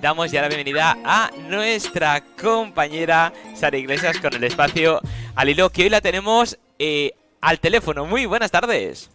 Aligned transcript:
Damos 0.00 0.30
ya 0.30 0.42
la 0.42 0.46
bienvenida 0.46 0.96
a 1.04 1.28
nuestra 1.48 2.22
compañera 2.40 3.32
Sara 3.54 3.76
Iglesias 3.76 4.20
con 4.20 4.32
el 4.32 4.44
espacio 4.44 5.00
al 5.34 5.48
hilo, 5.48 5.70
que 5.70 5.82
hoy 5.82 5.88
la 5.88 6.00
tenemos 6.00 6.56
eh, 6.78 7.14
al 7.40 7.58
teléfono. 7.58 8.06
Muy 8.06 8.24
buenas 8.24 8.52
tardes. 8.52 9.10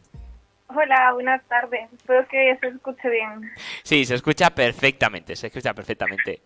Hola, 0.67 1.13
buenas 1.13 1.41
tardes. 1.47 1.87
Espero 1.93 2.27
que 2.27 2.57
se 2.59 2.67
escuche 2.67 3.09
bien. 3.09 3.49
Sí, 3.83 4.03
se 4.03 4.15
escucha 4.15 4.49
perfectamente, 4.49 5.37
se 5.37 5.47
escucha 5.47 5.73
perfectamente. 5.73 6.41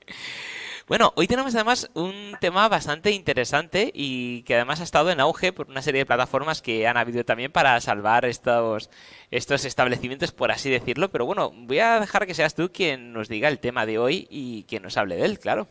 Bueno, 0.87 1.11
hoy 1.17 1.27
tenemos 1.27 1.53
además 1.53 1.91
un 1.95 2.31
tema 2.39 2.69
bastante 2.69 3.11
interesante 3.11 3.91
y 3.93 4.43
que 4.43 4.55
además 4.55 4.79
ha 4.79 4.85
estado 4.85 5.11
en 5.11 5.19
auge 5.19 5.51
por 5.51 5.67
una 5.67 5.81
serie 5.81 5.99
de 5.99 6.05
plataformas 6.05 6.61
que 6.61 6.87
han 6.87 6.95
habido 6.95 7.25
también 7.25 7.51
para 7.51 7.77
salvar 7.81 8.23
estos, 8.23 8.89
estos 9.29 9.65
establecimientos, 9.65 10.31
por 10.31 10.49
así 10.49 10.69
decirlo. 10.69 11.09
Pero 11.09 11.25
bueno, 11.25 11.51
voy 11.53 11.79
a 11.79 11.99
dejar 11.99 12.25
que 12.25 12.33
seas 12.33 12.55
tú 12.55 12.71
quien 12.71 13.11
nos 13.11 13.27
diga 13.27 13.49
el 13.49 13.59
tema 13.59 13.85
de 13.85 13.99
hoy 13.99 14.27
y 14.29 14.63
quien 14.63 14.83
nos 14.83 14.95
hable 14.95 15.17
de 15.17 15.25
él, 15.25 15.39
claro. 15.39 15.67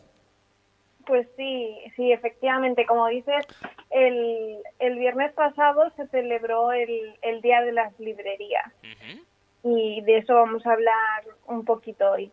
Pues 1.07 1.27
sí, 1.35 1.75
sí, 1.95 2.11
efectivamente, 2.11 2.85
como 2.85 3.07
dices, 3.07 3.43
el, 3.89 4.59
el 4.77 4.99
viernes 4.99 5.33
pasado 5.33 5.91
se 5.95 6.05
celebró 6.09 6.71
el, 6.73 7.15
el 7.23 7.41
Día 7.41 7.61
de 7.61 7.71
las 7.71 7.99
Librerías 7.99 8.71
y 9.63 10.01
de 10.01 10.17
eso 10.19 10.35
vamos 10.35 10.63
a 10.67 10.73
hablar 10.73 11.23
un 11.47 11.65
poquito 11.65 12.11
hoy. 12.11 12.31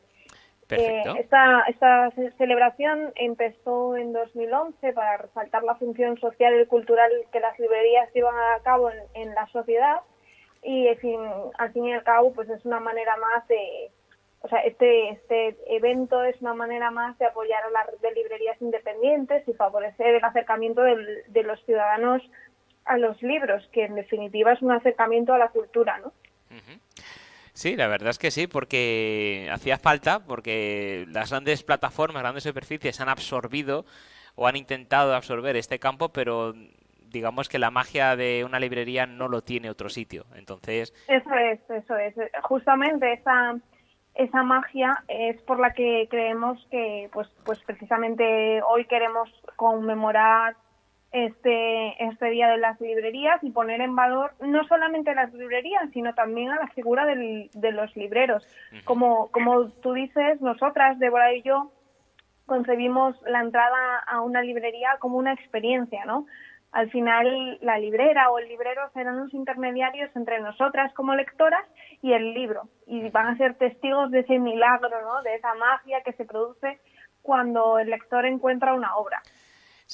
Eh, 0.77 1.03
esta, 1.19 1.63
esta 1.69 2.11
celebración 2.39 3.13
empezó 3.17 3.97
en 3.97 4.13
2011 4.13 4.93
para 4.93 5.17
resaltar 5.19 5.63
la 5.63 5.75
función 5.77 6.19
social 6.19 6.61
y 6.61 6.67
cultural 6.67 7.11
que 7.33 7.41
las 7.41 7.59
librerías 7.59 8.13
llevan 8.13 8.35
a 8.35 8.63
cabo 8.63 8.91
en, 9.15 9.35
la 9.35 9.47
sociedad 9.49 10.01
y 10.63 10.89
al 10.89 10.97
fin 10.97 11.85
y 11.85 11.93
al 11.93 12.03
cabo 12.05 12.33
pues 12.33 12.49
es 12.49 12.65
una 12.65 12.81
manera 12.81 13.17
más 13.17 13.47
de 13.49 13.91
o 14.41 14.49
sea 14.49 14.61
este 14.61 15.11
este 15.11 15.57
evento 15.69 16.23
es 16.25 16.41
una 16.41 16.55
manera 16.55 16.91
más 16.91 17.19
de 17.19 17.27
apoyar 17.27 17.65
a 17.65 17.71
la 17.71 17.85
red 17.85 17.99
de 18.01 18.13
librerías 18.13 18.61
independientes 18.63 19.47
y 19.49 19.53
favorecer 19.53 20.15
el 20.15 20.25
acercamiento 20.25 20.83
de 20.83 21.43
los 21.43 21.63
ciudadanos 21.65 22.23
a 22.85 22.97
los 22.97 23.23
libros 23.23 23.67
que 23.73 23.85
en 23.85 23.95
definitiva 23.95 24.53
es 24.53 24.63
un 24.63 24.73
acercamiento 24.73 25.35
a 25.35 25.39
la 25.39 25.49
cultura 25.49 25.99
no 25.99 26.13
Sí, 27.55 27.77
la 27.77 27.87
verdad 27.87 28.11
es 28.11 28.19
que 28.19 28.33
sí, 28.33 28.49
porque 28.49 29.49
hacía 29.53 29.79
falta, 29.79 30.25
porque 30.27 31.07
las 31.09 31.31
grandes 31.31 31.63
plataformas, 31.63 32.23
grandes 32.23 32.43
superficies 32.43 33.01
han 33.01 33.09
absorbido 33.09 33.85
o 34.35 34.49
han 34.49 34.57
intentado 34.57 35.15
absorber 35.15 35.57
este 35.57 35.79
campo, 35.79 36.09
pero 36.13 36.53
digamos 37.13 37.49
que 37.49 37.61
la 37.61 37.71
magia 37.71 38.17
de 38.17 38.45
una 38.45 38.59
librería 38.59 39.07
no 39.07 39.29
lo 39.29 39.43
tiene 39.43 39.71
otro 39.71 39.89
sitio. 39.89 40.27
Entonces. 40.35 40.93
Eso 41.07 41.33
es, 41.33 41.61
eso 41.71 41.97
es. 41.97 42.15
Justamente 42.43 43.13
esa, 43.13 43.57
esa 44.15 44.43
magia 44.43 45.05
es 45.07 45.41
por 45.43 45.61
la 45.61 45.73
que 45.75 46.09
creemos 46.11 46.59
que, 46.73 47.09
pues, 47.13 47.29
pues 47.45 47.61
precisamente 47.61 48.63
hoy 48.63 48.85
queremos 48.87 49.31
conmemorar 49.55 50.57
este, 51.15 52.05
este 52.05 52.27
Día 52.31 52.49
de 52.49 52.59
las 52.59 52.81
Librerías 52.81 53.43
y 53.45 53.53
poner 53.53 53.81
en 53.81 53.95
valor 53.95 54.33
no 54.41 54.65
solamente 54.65 55.15
las 55.15 55.33
librerías, 55.33 55.89
sino 55.93 56.13
también 56.13 56.51
a 56.51 56.57
la 56.57 56.67
figura 56.69 57.07
de 57.07 57.73
los 57.73 57.97
libreros. 57.97 58.45
Como, 58.85 59.31
como 59.31 59.71
tú 59.71 59.93
dices, 59.93 60.41
nosotras, 60.41 60.99
Débora 60.99 61.33
y 61.33 61.43
yo, 61.43 61.71
concebimos 62.47 63.15
la 63.29 63.43
entrada 63.43 64.01
a 64.09 64.23
una 64.23 64.43
librería 64.43 64.97
como 64.99 65.17
una 65.19 65.33
experiencia, 65.33 66.05
¿no? 66.05 66.27
Al 66.73 66.91
final, 66.91 67.59
la 67.63 67.79
librera 67.79 68.33
o 68.33 68.41
el 68.41 68.49
librero 68.49 68.83
serán 68.93 69.21
los 69.21 69.33
intermediarios 69.33 70.11
entre 70.17 70.41
nosotras 70.41 70.93
como 70.95 71.15
lectoras 71.15 71.65
y 72.03 72.13
el 72.13 72.35
libro, 72.35 72.63
y 72.89 73.09
van 73.11 73.29
a 73.29 73.37
ser 73.37 73.55
testigos 73.55 74.11
de 74.11 74.21
ese 74.21 74.41
milagro, 74.41 75.01
¿no? 75.03 75.23
De 75.23 75.37
esa 75.37 75.55
magia 75.55 76.03
que 76.05 76.13
se 76.15 76.25
produce 76.25 76.81
cuando 77.23 77.79
el 77.79 77.89
lector 77.89 78.27
encuentra 78.27 78.75
una 78.75 78.97
obra. 78.97 79.23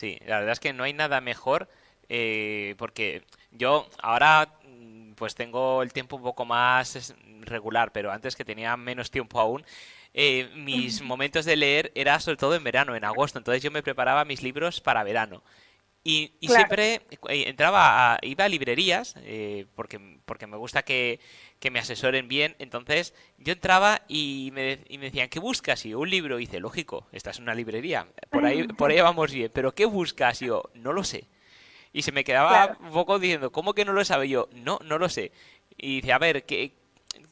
Sí, 0.01 0.17
la 0.25 0.39
verdad 0.39 0.53
es 0.53 0.61
que 0.61 0.73
no 0.73 0.85
hay 0.85 0.95
nada 0.95 1.21
mejor 1.21 1.69
eh, 2.09 2.75
porque 2.79 3.23
yo 3.51 3.87
ahora 4.01 4.49
mm, 4.65 5.13
pues 5.13 5.35
tengo 5.35 5.83
el 5.83 5.93
tiempo 5.93 6.17
un 6.17 6.23
poco 6.23 6.47
más 6.47 7.15
regular, 7.43 7.93
pero 7.93 8.11
antes 8.11 8.35
que 8.35 8.47
tenía 8.47 8.75
menos 8.79 9.11
tiempo 9.11 9.39
aún, 9.39 9.63
eh, 10.15 10.49
mis 10.55 11.03
momentos 11.03 11.45
de 11.45 11.55
leer 11.57 11.93
era 11.95 12.19
sobre 12.19 12.39
todo 12.39 12.55
en 12.55 12.65
verano, 12.65 12.97
en 12.97 13.05
agosto, 13.05 13.37
entonces 13.37 13.63
yo 13.63 13.71
me 13.71 13.83
preparaba 13.83 14.25
mis 14.25 14.43
libros 14.43 14.81
para 14.81 15.05
verano. 15.05 15.43
Y, 16.03 16.33
siempre 16.41 17.03
eh, 17.29 17.45
entraba 17.49 18.15
a, 18.15 18.19
iba 18.23 18.45
a 18.45 18.49
librerías, 18.49 19.17
eh, 19.19 19.67
porque, 19.75 20.01
porque 20.25 20.47
me 20.47 20.57
gusta 20.57 20.83
que, 20.83 21.21
me 21.71 21.79
asesoren 21.79 22.27
bien. 22.27 22.57
Entonces 22.59 23.15
yo 23.37 23.53
entraba 23.53 24.03
y 24.09 24.51
me, 24.55 24.81
y 24.89 24.97
me 24.97 25.07
decían, 25.07 25.29
¿qué 25.29 25.41
buscas? 25.41 25.85
Y 25.85 25.91
yo, 25.91 26.01
un 26.01 26.09
libro. 26.09 26.39
Y 26.39 26.47
dice, 26.47 26.59
lógico, 26.59 27.07
esta 27.13 27.31
es 27.31 27.39
una 27.39 27.55
librería. 27.55 28.07
Por 28.31 28.47
ahí, 28.47 28.67
por 28.67 28.91
ahí 28.91 29.01
vamos 29.01 29.31
bien. 29.33 29.51
Pero 29.53 29.75
¿qué 29.75 29.85
buscas? 29.85 30.41
Y 30.41 30.47
yo, 30.47 30.63
no 30.75 30.93
lo 30.93 31.05
sé. 31.05 31.29
Y 31.93 32.03
se 32.03 32.13
me 32.13 32.25
quedaba 32.25 32.79
un 32.81 32.93
poco 32.93 33.19
diciendo, 33.19 33.53
¿cómo 33.53 33.75
que 33.75 33.85
no 33.85 33.93
lo 33.93 34.05
sabe? 34.05 34.29
yo, 34.29 34.49
no, 34.53 34.79
no 34.85 34.99
lo 34.99 35.09
sé. 35.09 35.33
Y 35.77 35.97
dice, 35.97 36.13
a 36.13 36.19
ver, 36.19 36.45
¿qué, 36.45 36.80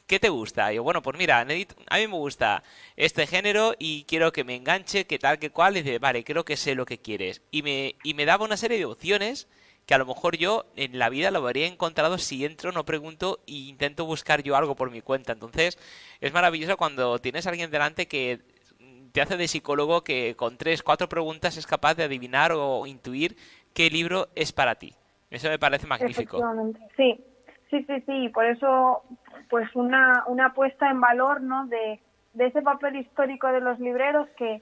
¿qué 0.09 0.19
te 0.19 0.29
gusta? 0.29 0.73
Y 0.73 0.77
yo, 0.77 0.83
bueno, 0.83 1.03
pues 1.03 1.17
mira, 1.17 1.39
a 1.39 1.45
mí 1.45 1.65
me 1.87 2.07
gusta 2.07 2.63
este 2.97 3.27
género 3.27 3.75
y 3.77 4.05
quiero 4.05 4.31
que 4.31 4.43
me 4.43 4.55
enganche, 4.55 5.05
que 5.05 5.19
tal, 5.19 5.37
que 5.37 5.51
cual. 5.51 5.77
Y 5.77 5.83
dice, 5.83 5.99
vale, 5.99 6.23
creo 6.23 6.43
que 6.43 6.57
sé 6.57 6.73
lo 6.73 6.85
que 6.85 6.97
quieres. 6.97 7.43
Y 7.51 7.61
me, 7.61 7.95
y 8.03 8.15
me 8.15 8.25
daba 8.25 8.43
una 8.43 8.57
serie 8.57 8.79
de 8.79 8.85
opciones 8.85 9.47
que 9.85 9.93
a 9.93 9.99
lo 9.99 10.07
mejor 10.07 10.35
yo 10.35 10.65
en 10.75 10.97
la 10.97 11.09
vida 11.09 11.29
lo 11.29 11.39
habría 11.39 11.67
encontrado 11.67 12.17
si 12.17 12.43
entro, 12.43 12.71
no 12.71 12.85
pregunto 12.85 13.39
e 13.47 13.53
intento 13.53 14.05
buscar 14.05 14.41
yo 14.41 14.55
algo 14.55 14.75
por 14.75 14.89
mi 14.89 15.01
cuenta. 15.01 15.33
Entonces, 15.33 15.77
es 16.19 16.33
maravilloso 16.33 16.75
cuando 16.75 17.19
tienes 17.19 17.45
a 17.45 17.51
alguien 17.51 17.69
delante 17.69 18.07
que 18.07 18.39
te 19.11 19.21
hace 19.21 19.37
de 19.37 19.47
psicólogo 19.47 20.03
que 20.03 20.35
con 20.35 20.57
tres, 20.57 20.81
cuatro 20.81 21.07
preguntas 21.07 21.55
es 21.55 21.67
capaz 21.67 21.93
de 21.93 22.03
adivinar 22.03 22.51
o 22.51 22.85
intuir 22.87 23.37
qué 23.75 23.91
libro 23.91 24.27
es 24.35 24.51
para 24.51 24.75
ti. 24.75 24.93
Eso 25.29 25.49
me 25.49 25.59
parece 25.59 25.85
magnífico. 25.85 26.41
Sí, 26.97 27.23
sí, 27.69 27.85
sí, 27.85 28.03
sí. 28.07 28.29
Por 28.29 28.45
eso 28.45 29.03
pues 29.49 29.75
una, 29.75 30.23
una 30.27 30.53
puesta 30.53 30.89
en 30.89 31.01
valor 31.01 31.41
¿no? 31.41 31.65
de, 31.67 31.99
de 32.33 32.45
ese 32.45 32.61
papel 32.61 32.97
histórico 32.97 33.47
de 33.47 33.61
los 33.61 33.79
libreros 33.79 34.27
que, 34.37 34.61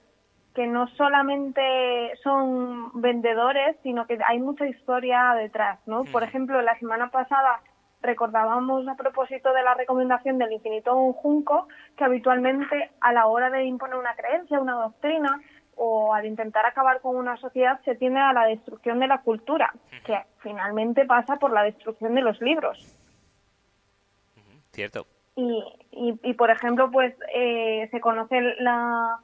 que 0.55 0.65
no 0.67 0.87
solamente 0.89 2.15
son 2.23 2.91
vendedores, 3.01 3.77
sino 3.83 4.07
que 4.07 4.17
hay 4.27 4.39
mucha 4.39 4.65
historia 4.65 5.35
detrás, 5.37 5.79
¿no? 5.85 6.03
Por 6.05 6.23
ejemplo, 6.23 6.61
la 6.61 6.77
semana 6.79 7.09
pasada 7.11 7.61
recordábamos 8.01 8.87
a 8.87 8.95
propósito 8.95 9.53
de 9.53 9.63
la 9.63 9.73
recomendación 9.73 10.37
del 10.37 10.53
infinito 10.53 10.95
un 10.95 11.13
junco 11.13 11.67
que 11.95 12.03
habitualmente 12.03 12.91
a 13.01 13.11
la 13.11 13.27
hora 13.27 13.49
de 13.49 13.65
imponer 13.65 13.97
una 13.97 14.15
creencia, 14.15 14.59
una 14.59 14.75
doctrina 14.75 15.41
o 15.75 16.13
al 16.13 16.25
intentar 16.25 16.65
acabar 16.65 17.01
con 17.01 17.15
una 17.15 17.37
sociedad 17.37 17.79
se 17.85 17.95
tiende 17.95 18.19
a 18.19 18.33
la 18.33 18.45
destrucción 18.45 18.99
de 18.99 19.07
la 19.07 19.21
cultura, 19.21 19.71
que 20.05 20.17
finalmente 20.39 21.05
pasa 21.05 21.35
por 21.35 21.51
la 21.51 21.63
destrucción 21.63 22.15
de 22.15 22.21
los 22.21 22.41
libros. 22.41 22.97
Cierto. 24.77 25.07
Y, 25.35 26.19
y, 26.21 26.33
por 26.35 26.51
ejemplo, 26.51 26.91
pues 26.91 27.15
eh, 27.33 27.87
se 27.89 27.99
conoce 27.99 28.39
la, 28.59 29.17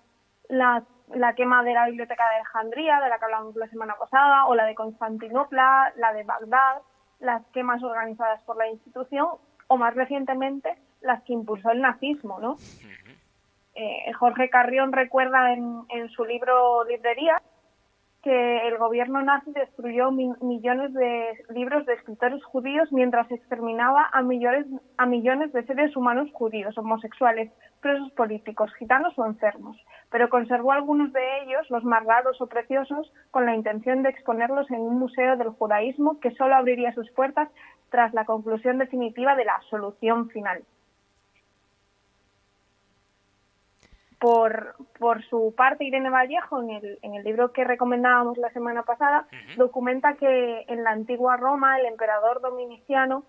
la, 0.50 0.84
la, 1.14 1.36
quema 1.36 1.64
de 1.64 1.76
la 1.76 1.86
Biblioteca 1.86 2.28
de 2.28 2.38
Alejandría, 2.38 3.00
de 3.00 3.10
la 3.10 3.20
que 3.20 3.26
hablamos 3.26 3.56
la 3.56 3.68
semana 3.68 3.94
pasada, 4.00 4.48
o 4.48 4.56
la 4.56 4.66
de 4.66 4.74
Constantinopla, 4.74 5.94
la 5.98 6.14
de 6.14 6.24
Bagdad, 6.24 6.82
las 7.20 7.46
quemas 7.54 7.84
organizadas 7.84 8.42
por 8.46 8.58
la 8.58 8.68
institución, 8.68 9.28
o 9.68 9.78
más 9.78 9.94
recientemente 9.94 10.76
las 11.02 11.22
que 11.22 11.34
impulsó 11.34 11.70
el 11.70 11.82
nazismo, 11.82 12.40
¿no? 12.40 12.56
Eh, 13.76 14.12
Jorge 14.14 14.50
Carrión 14.50 14.92
recuerda 14.92 15.54
en, 15.54 15.84
en 15.90 16.10
su 16.10 16.26
libro 16.26 16.84
Librería 16.86 17.40
que 18.24 18.68
el 18.70 18.78
gobierno 18.78 19.22
nazi 19.22 19.52
destruyó 19.52 20.10
millones 20.10 20.94
de 20.94 21.44
libros 21.50 21.86
de 21.86 21.94
escritores 21.94 22.42
judíos 22.46 22.90
mientras 22.94 23.30
exterminaba 23.30 24.10
a 24.14 24.22
millones, 24.22 24.66
a 24.98 25.06
millones 25.06 25.52
de 25.52 25.66
seres 25.66 25.96
humanos 25.98 26.30
judíos, 26.32 26.78
homosexuales, 26.78 27.52
presos 27.82 28.10
políticos, 28.14 28.74
gitanos 28.80 29.14
o 29.20 29.26
enfermos, 29.26 29.78
pero 30.10 30.30
conservó 30.30 30.72
algunos 30.72 31.12
de 31.12 31.42
ellos, 31.42 31.70
los 31.70 31.84
más 31.84 32.06
raros 32.06 32.40
o 32.40 32.48
preciosos, 32.48 33.12
con 33.30 33.46
la 33.46 33.56
intención 33.56 34.04
de 34.04 34.10
exponerlos 34.10 34.72
en 34.72 34.80
un 34.80 35.00
museo 35.00 35.36
del 35.36 35.50
judaísmo 35.50 36.22
que 36.22 36.32
solo 36.32 36.56
abriría 36.56 36.94
sus 36.94 37.12
puertas 37.12 37.50
tras 37.90 38.14
la 38.14 38.24
conclusión 38.24 38.78
definitiva 38.78 39.36
de 39.36 39.44
la 39.44 39.60
solución 39.70 40.30
final. 40.30 40.64
Por, 44.24 44.76
por 45.00 45.22
su 45.26 45.54
parte, 45.54 45.84
Irene 45.84 46.10
Vallejo, 46.10 46.62
en 46.62 46.70
el, 46.70 46.98
en 47.02 47.16
el 47.16 47.26
libro 47.26 47.52
que 47.52 47.66
recomendábamos 47.66 48.38
la 48.38 48.50
semana 48.52 48.84
pasada, 48.84 49.28
documenta 49.58 50.14
que 50.14 50.64
en 50.70 50.82
la 50.86 50.92
antigua 50.92 51.36
Roma 51.36 51.78
el 51.78 51.88
emperador 51.88 52.40
dominiciano 52.40 53.26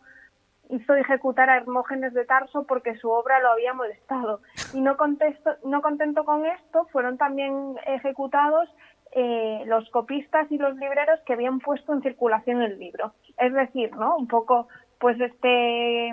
hizo 0.70 0.94
ejecutar 0.94 1.50
a 1.50 1.56
Hermógenes 1.56 2.14
de 2.14 2.24
Tarso 2.24 2.64
porque 2.68 2.94
su 2.94 3.10
obra 3.10 3.40
lo 3.40 3.50
había 3.50 3.74
molestado. 3.74 4.40
Y 4.72 4.82
no, 4.82 4.96
contesto, 4.96 5.56
no 5.64 5.82
contento 5.82 6.24
con 6.24 6.46
esto, 6.46 6.86
fueron 6.92 7.18
también 7.18 7.74
ejecutados 7.86 8.68
eh, 9.10 9.64
los 9.66 9.90
copistas 9.90 10.46
y 10.52 10.58
los 10.58 10.76
libreros 10.76 11.18
que 11.26 11.32
habían 11.32 11.58
puesto 11.58 11.92
en 11.92 12.02
circulación 12.02 12.62
el 12.62 12.78
libro. 12.78 13.14
Es 13.36 13.52
decir, 13.52 13.90
¿no? 13.96 14.16
Un 14.16 14.28
poco, 14.28 14.68
pues 15.00 15.20
este 15.20 16.12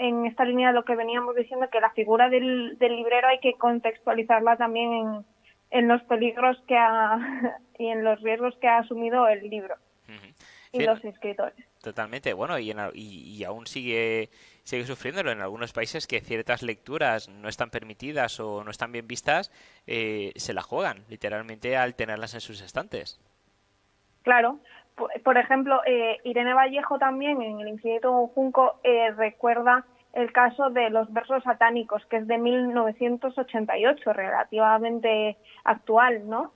en 0.00 0.24
esta 0.24 0.46
línea 0.46 0.68
de 0.68 0.74
lo 0.74 0.84
que 0.84 0.96
veníamos 0.96 1.36
diciendo, 1.36 1.68
que 1.70 1.78
la 1.78 1.90
figura 1.90 2.30
del, 2.30 2.78
librero 2.80 3.28
hay 3.28 3.38
que 3.38 3.54
contextualizarla 3.58 4.56
también 4.56 4.92
en, 4.94 5.24
en 5.70 5.88
los 5.88 6.02
peligros 6.04 6.56
que 6.66 6.76
ha, 6.76 7.18
y 7.78 7.88
en 7.88 8.02
los 8.02 8.18
riesgos 8.22 8.56
que 8.60 8.66
ha 8.66 8.78
asumido 8.78 9.28
el 9.28 9.48
libro 9.50 9.76
y 10.72 10.80
los 10.80 11.04
escritores. 11.04 11.66
Totalmente, 11.82 12.32
bueno, 12.32 12.58
y, 12.58 12.72
y, 12.94 13.44
aún 13.44 13.66
sigue, 13.66 14.30
sigue 14.64 14.84
sufriéndolo 14.84 15.32
en 15.32 15.40
algunos 15.40 15.72
países 15.72 16.06
que 16.06 16.20
ciertas 16.20 16.62
lecturas 16.62 17.28
no 17.28 17.48
están 17.48 17.70
permitidas 17.70 18.38
o 18.40 18.64
no 18.64 18.70
están 18.70 18.92
bien 18.92 19.06
vistas, 19.06 19.50
eh, 19.86 20.32
se 20.36 20.54
la 20.54 20.62
juegan 20.62 21.04
literalmente 21.08 21.76
al 21.76 21.94
tenerlas 21.94 22.34
en 22.34 22.40
sus 22.40 22.60
estantes. 22.62 23.20
Claro, 24.22 24.60
por, 24.96 25.38
ejemplo, 25.38 25.80
eh, 25.86 26.18
Irene 26.24 26.54
Vallejo 26.54 26.98
también 26.98 27.40
en 27.42 27.60
El 27.60 27.68
Infinito 27.68 28.26
Junco 28.28 28.80
eh, 28.82 29.10
recuerda 29.12 29.86
el 30.12 30.32
caso 30.32 30.70
de 30.70 30.90
los 30.90 31.12
versos 31.12 31.42
satánicos, 31.44 32.04
que 32.06 32.16
es 32.18 32.26
de 32.26 32.38
1988, 32.38 34.12
relativamente 34.12 35.36
actual, 35.64 36.28
¿no? 36.28 36.52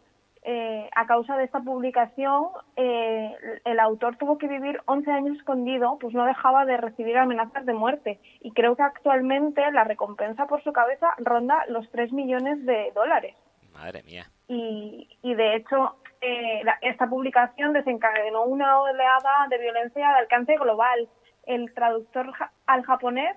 Eh, 0.47 0.91
a 0.95 1.07
causa 1.07 1.39
de 1.39 1.45
esta 1.45 1.61
publicación, 1.61 2.49
eh, 2.77 3.35
el 3.65 3.81
autor 3.81 4.17
tuvo 4.17 4.37
que 4.37 4.47
vivir 4.47 4.79
11 4.85 5.11
años 5.11 5.39
escondido, 5.39 5.97
pues 5.99 6.13
no 6.13 6.27
dejaba 6.27 6.67
de 6.67 6.77
recibir 6.77 7.17
amenazas 7.17 7.65
de 7.65 7.73
muerte. 7.73 8.21
Y 8.41 8.51
creo 8.51 8.77
que 8.77 8.83
actualmente 8.83 9.63
la 9.73 9.85
recompensa 9.85 10.47
por 10.47 10.63
su 10.63 10.75
cabeza 10.75 11.09
ronda 11.17 11.65
los 11.69 11.91
3 11.93 12.13
millones 12.13 12.65
de 12.67 12.93
dólares. 12.95 13.35
Madre 13.73 14.03
mía. 14.03 14.27
Y, 14.47 15.09
y 15.23 15.35
de 15.35 15.57
hecho, 15.57 15.97
eh, 16.25 16.63
esta 16.81 17.07
publicación 17.07 17.73
desencadenó 17.73 18.45
una 18.45 18.81
oleada 18.81 19.47
de 19.51 19.59
violencia 19.59 20.09
de 20.09 20.15
alcance 20.15 20.57
global. 20.57 21.09
El 21.47 21.73
traductor 21.75 22.33
al 22.67 22.83
japonés 22.85 23.37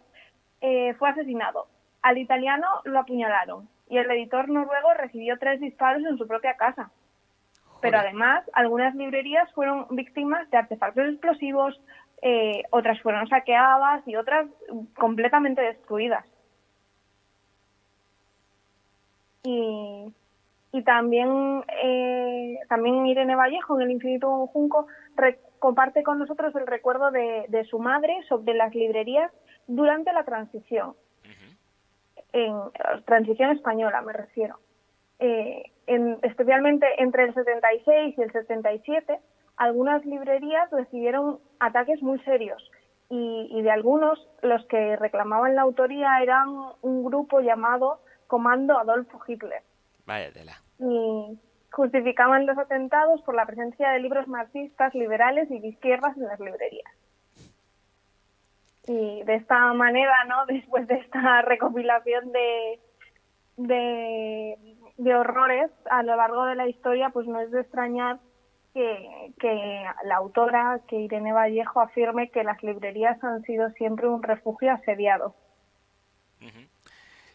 fue 0.98 1.10
asesinado. 1.10 1.68
Al 2.01 2.18
italiano 2.18 2.68
lo 2.86 3.00
apuñalaron 3.00 3.69
y 3.89 3.98
el 3.98 4.10
editor 4.12 4.50
noruego 4.50 4.94
recibió 4.94 5.38
tres 5.38 5.60
disparos 5.60 6.04
en 6.06 6.18
su 6.18 6.28
propia 6.28 6.56
casa. 6.56 6.89
Pero 7.81 8.00
además, 8.00 8.44
algunas 8.54 8.95
librerías 8.95 9.51
fueron 9.54 9.86
víctimas 9.92 10.50
de 10.50 10.57
artefactos 10.57 11.10
explosivos, 11.10 11.80
eh, 12.22 12.63
otras 12.72 13.00
fueron 13.01 13.28
saqueadas 13.28 14.07
y 14.07 14.16
otras 14.16 14.48
completamente 14.95 15.62
destruidas. 15.62 16.25
Y, 19.44 20.13
y 20.78 20.84
también, 20.84 21.64
eh, 21.84 22.60
también 22.70 23.06
Irene 23.06 23.36
Vallejo 23.36 23.76
en 23.76 23.84
El 23.84 23.92
Infinito 23.92 24.48
Junco 24.48 24.88
comparte 25.60 26.04
con 26.04 26.20
nosotros 26.20 26.56
el 26.56 26.68
recuerdo 26.68 27.12
de, 27.12 27.46
de 27.48 27.66
su 27.66 27.80
madre 27.80 28.16
sobre 28.30 28.54
las 28.54 28.76
librerías 28.76 29.32
durante 29.68 30.14
la 30.14 30.24
transición 30.24 30.94
en 32.34 32.56
transición 33.06 33.52
española 33.52 34.02
me 34.02 34.14
refiero. 34.14 34.60
Eh, 35.20 35.64
especialmente 36.22 36.86
entre 37.02 37.24
el 37.26 37.34
76 37.34 38.16
y 38.18 38.22
el 38.22 38.32
77, 38.32 39.20
algunas 39.58 40.06
librerías 40.06 40.70
recibieron 40.72 41.40
ataques 41.60 42.02
muy 42.02 42.20
serios 42.20 42.62
y, 43.10 43.62
de 43.62 43.72
algunos 43.72 44.20
los 44.42 44.66
que 44.66 44.98
reclamaban 44.98 45.56
la 45.56 45.62
autoría 45.62 46.22
eran 46.22 46.50
un 46.82 47.04
grupo 47.04 47.40
llamado 47.40 48.02
Comando 48.28 48.78
Adolfo 48.78 49.20
Hitler. 49.26 49.64
Vaya 50.06 50.32
tela. 50.32 50.67
Y 50.80 51.40
justificaban 51.72 52.46
los 52.46 52.58
atentados 52.58 53.22
por 53.22 53.36
la 53.36 53.46
presencia 53.46 53.90
de 53.92 54.00
libros 54.00 54.28
marxistas, 54.28 54.94
liberales 54.96 55.50
y 55.52 55.60
de 55.60 55.68
izquierdas 55.68 56.16
en 56.18 56.24
las 56.24 56.40
librerías 56.40 56.92
y 58.88 59.24
de 59.24 59.36
esta 59.36 59.74
manera, 59.74 60.16
¿no? 60.28 60.46
Después 60.48 60.88
de 60.88 60.96
esta 60.96 61.42
recopilación 61.42 62.32
de, 62.32 62.80
de, 64.98 65.16
horrores 65.16 65.72
a 65.90 66.04
lo 66.04 66.16
largo 66.16 66.46
de 66.46 66.56
la 66.56 66.68
historia, 66.68 67.10
pues 67.10 67.28
no 67.28 67.40
es 67.40 67.52
de 67.52 67.62
extrañar 67.62 68.20
que, 68.74 69.34
que, 69.40 69.84
la 70.06 70.18
autora, 70.18 70.80
que 70.88 70.98
Irene 70.98 71.34
Vallejo, 71.34 71.82
afirme 71.82 72.30
que 72.30 72.44
las 72.44 72.62
librerías 72.64 73.22
han 73.24 73.42
sido 73.44 73.70
siempre 73.72 74.08
un 74.08 74.24
refugio 74.24 74.72
asediado. 74.72 75.36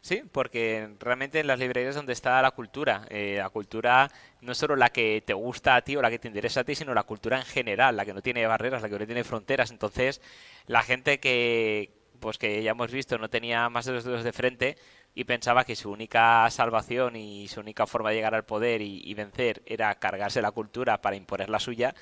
Sí, 0.02 0.22
porque 0.32 0.96
realmente 0.98 1.38
en 1.38 1.46
las 1.46 1.60
librerías 1.60 1.94
donde 1.94 2.12
está 2.12 2.42
la 2.42 2.50
cultura. 2.50 3.06
Eh, 3.08 3.36
la 3.38 3.50
cultura 3.50 4.10
no 4.40 4.52
solo 4.52 4.74
la 4.74 4.90
que 4.90 5.22
te 5.24 5.32
gusta 5.32 5.76
a 5.76 5.82
ti 5.82 5.94
o 5.96 6.02
la 6.02 6.10
que 6.10 6.18
te 6.18 6.26
interesa 6.26 6.60
a 6.60 6.64
ti, 6.64 6.74
sino 6.74 6.92
la 6.92 7.04
cultura 7.04 7.38
en 7.38 7.44
general, 7.44 7.96
la 7.96 8.04
que 8.04 8.12
no 8.12 8.20
tiene 8.20 8.44
barreras, 8.46 8.82
la 8.82 8.88
que 8.88 8.98
no 8.98 9.06
tiene 9.06 9.22
fronteras. 9.22 9.70
Entonces, 9.70 10.20
la 10.66 10.82
gente 10.82 11.20
que, 11.20 11.92
pues 12.18 12.36
que 12.36 12.62
ya 12.64 12.72
hemos 12.72 12.90
visto, 12.90 13.16
no 13.16 13.30
tenía 13.30 13.68
más 13.68 13.84
de 13.86 13.92
los 13.92 14.02
dedos 14.04 14.24
de 14.24 14.32
frente 14.32 14.76
y 15.14 15.22
pensaba 15.24 15.64
que 15.64 15.76
su 15.76 15.90
única 15.92 16.50
salvación 16.50 17.14
y 17.14 17.46
su 17.46 17.60
única 17.60 17.86
forma 17.86 18.10
de 18.10 18.16
llegar 18.16 18.34
al 18.34 18.44
poder 18.44 18.82
y 18.82 19.14
vencer 19.14 19.62
era 19.66 19.94
cargarse 20.00 20.42
la 20.42 20.50
cultura 20.50 21.00
para 21.00 21.14
imponer 21.16 21.48
la 21.48 21.60
suya, 21.60 21.94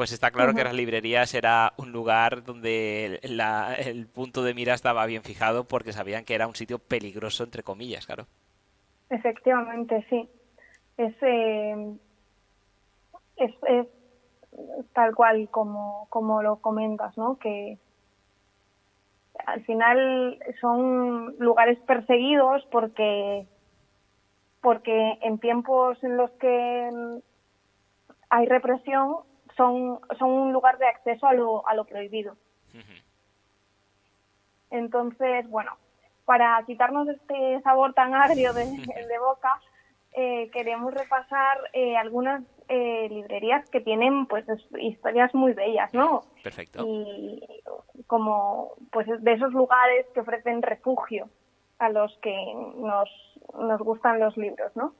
pues 0.00 0.12
está 0.12 0.30
claro 0.30 0.54
que 0.54 0.64
las 0.64 0.72
librerías 0.72 1.34
era 1.34 1.74
un 1.76 1.92
lugar 1.92 2.42
donde 2.42 3.20
el 3.22 4.06
punto 4.06 4.42
de 4.42 4.54
mira 4.54 4.72
estaba 4.72 5.04
bien 5.04 5.22
fijado 5.22 5.64
porque 5.64 5.92
sabían 5.92 6.24
que 6.24 6.34
era 6.34 6.46
un 6.46 6.54
sitio 6.54 6.78
peligroso, 6.78 7.44
entre 7.44 7.62
comillas, 7.62 8.06
claro. 8.06 8.24
Efectivamente, 9.10 10.06
sí. 10.08 10.26
Es, 10.96 11.14
eh, 11.20 11.98
es, 13.36 13.52
es, 13.68 13.86
tal 14.94 15.14
cual 15.14 15.50
como, 15.50 16.06
como 16.08 16.42
lo 16.42 16.56
comentas, 16.62 17.18
¿no? 17.18 17.38
Que 17.38 17.76
al 19.44 19.62
final 19.66 20.38
son 20.62 21.36
lugares 21.38 21.78
perseguidos 21.80 22.66
porque 22.70 23.46
porque 24.62 25.18
en 25.20 25.38
tiempos 25.38 26.02
en 26.02 26.16
los 26.16 26.30
que 26.30 27.20
hay 28.30 28.46
represión 28.46 29.28
son, 29.60 30.00
son 30.18 30.30
un 30.30 30.52
lugar 30.54 30.78
de 30.78 30.86
acceso 30.86 31.26
a 31.26 31.34
lo, 31.34 31.68
a 31.68 31.74
lo 31.74 31.84
prohibido. 31.84 32.34
Entonces, 34.70 35.50
bueno, 35.50 35.72
para 36.24 36.62
quitarnos 36.64 37.08
este 37.08 37.60
sabor 37.60 37.92
tan 37.92 38.14
agrio 38.14 38.54
de, 38.54 38.64
boca, 39.18 39.60
eh, 40.12 40.48
queremos 40.50 40.94
repasar 40.94 41.58
eh, 41.74 41.94
algunas 41.96 42.42
eh, 42.68 43.08
librerías 43.10 43.68
que 43.68 43.80
tienen 43.80 44.26
pues 44.26 44.46
historias 44.78 45.34
muy 45.34 45.52
bellas, 45.52 45.92
¿no? 45.92 46.22
Perfecto. 46.42 46.82
Y 46.86 47.42
como 48.06 48.70
pues 48.92 49.06
de 49.22 49.32
esos 49.32 49.52
lugares 49.52 50.06
que 50.14 50.20
ofrecen 50.20 50.62
refugio 50.62 51.28
a 51.80 51.90
los 51.90 52.16
que 52.22 52.34
nos, 52.76 53.10
nos 53.58 53.80
gustan 53.80 54.20
los 54.20 54.36
libros, 54.38 54.74
¿no? 54.74 54.94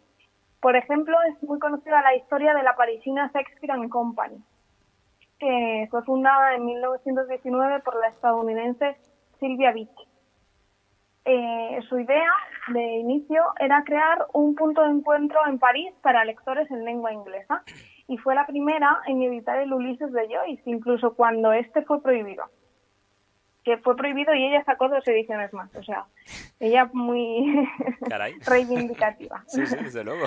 Por 0.60 0.76
ejemplo, 0.76 1.16
es 1.30 1.42
muy 1.44 1.58
conocida 1.58 2.02
la 2.02 2.14
historia 2.16 2.52
de 2.52 2.62
la 2.62 2.76
parisina 2.76 3.30
Shakespeare 3.32 3.72
and 3.72 3.88
Company, 3.88 4.42
que 5.40 5.88
fue 5.90 6.04
fundada 6.04 6.54
en 6.54 6.66
1919 6.66 7.80
por 7.80 7.98
la 7.98 8.08
estadounidense 8.08 8.96
Sylvia 9.40 9.72
Beach. 9.72 9.88
Eh, 11.24 11.80
su 11.88 11.98
idea 11.98 12.30
de 12.68 12.82
inicio 12.98 13.42
era 13.58 13.82
crear 13.84 14.26
un 14.32 14.54
punto 14.54 14.82
de 14.82 14.90
encuentro 14.90 15.40
en 15.46 15.58
París 15.58 15.92
para 16.02 16.24
lectores 16.24 16.70
en 16.70 16.84
lengua 16.84 17.12
inglesa 17.12 17.62
y 18.06 18.16
fue 18.18 18.34
la 18.34 18.46
primera 18.46 19.00
en 19.06 19.22
editar 19.22 19.58
el 19.58 19.72
Ulises 19.72 20.12
de 20.12 20.28
Joyce, 20.28 20.62
incluso 20.66 21.14
cuando 21.14 21.52
este 21.52 21.82
fue 21.82 22.02
prohibido. 22.02 22.44
Que 23.64 23.78
fue 23.78 23.96
prohibido 23.96 24.34
y 24.34 24.46
ella 24.46 24.64
sacó 24.64 24.88
dos 24.88 25.06
ediciones 25.06 25.52
más, 25.52 25.74
o 25.74 25.82
sea, 25.82 26.06
ella 26.58 26.90
muy 26.92 27.68
reivindicativa. 28.46 29.44
sí, 29.46 29.66
sí, 29.66 29.76
desde 29.76 30.04
luego. 30.04 30.26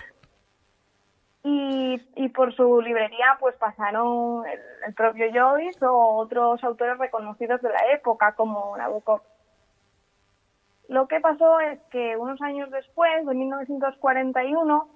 Y, 1.43 2.01
y 2.15 2.29
por 2.29 2.55
su 2.55 2.81
librería 2.81 3.37
pues 3.39 3.55
pasaron 3.57 4.45
el, 4.47 4.93
propio 4.93 5.25
Joyce 5.33 5.85
o 5.85 6.15
otros 6.15 6.63
autores 6.63 6.97
reconocidos 6.97 7.61
de 7.61 7.69
la 7.69 7.91
época 7.93 8.33
como 8.35 8.77
Nabokov. 8.77 9.21
Lo 10.87 11.07
que 11.07 11.19
pasó 11.19 11.59
es 11.59 11.79
que 11.91 12.15
unos 12.15 12.41
años 12.41 12.69
después, 12.71 13.25
de 13.25 13.33
1941, 13.33 14.87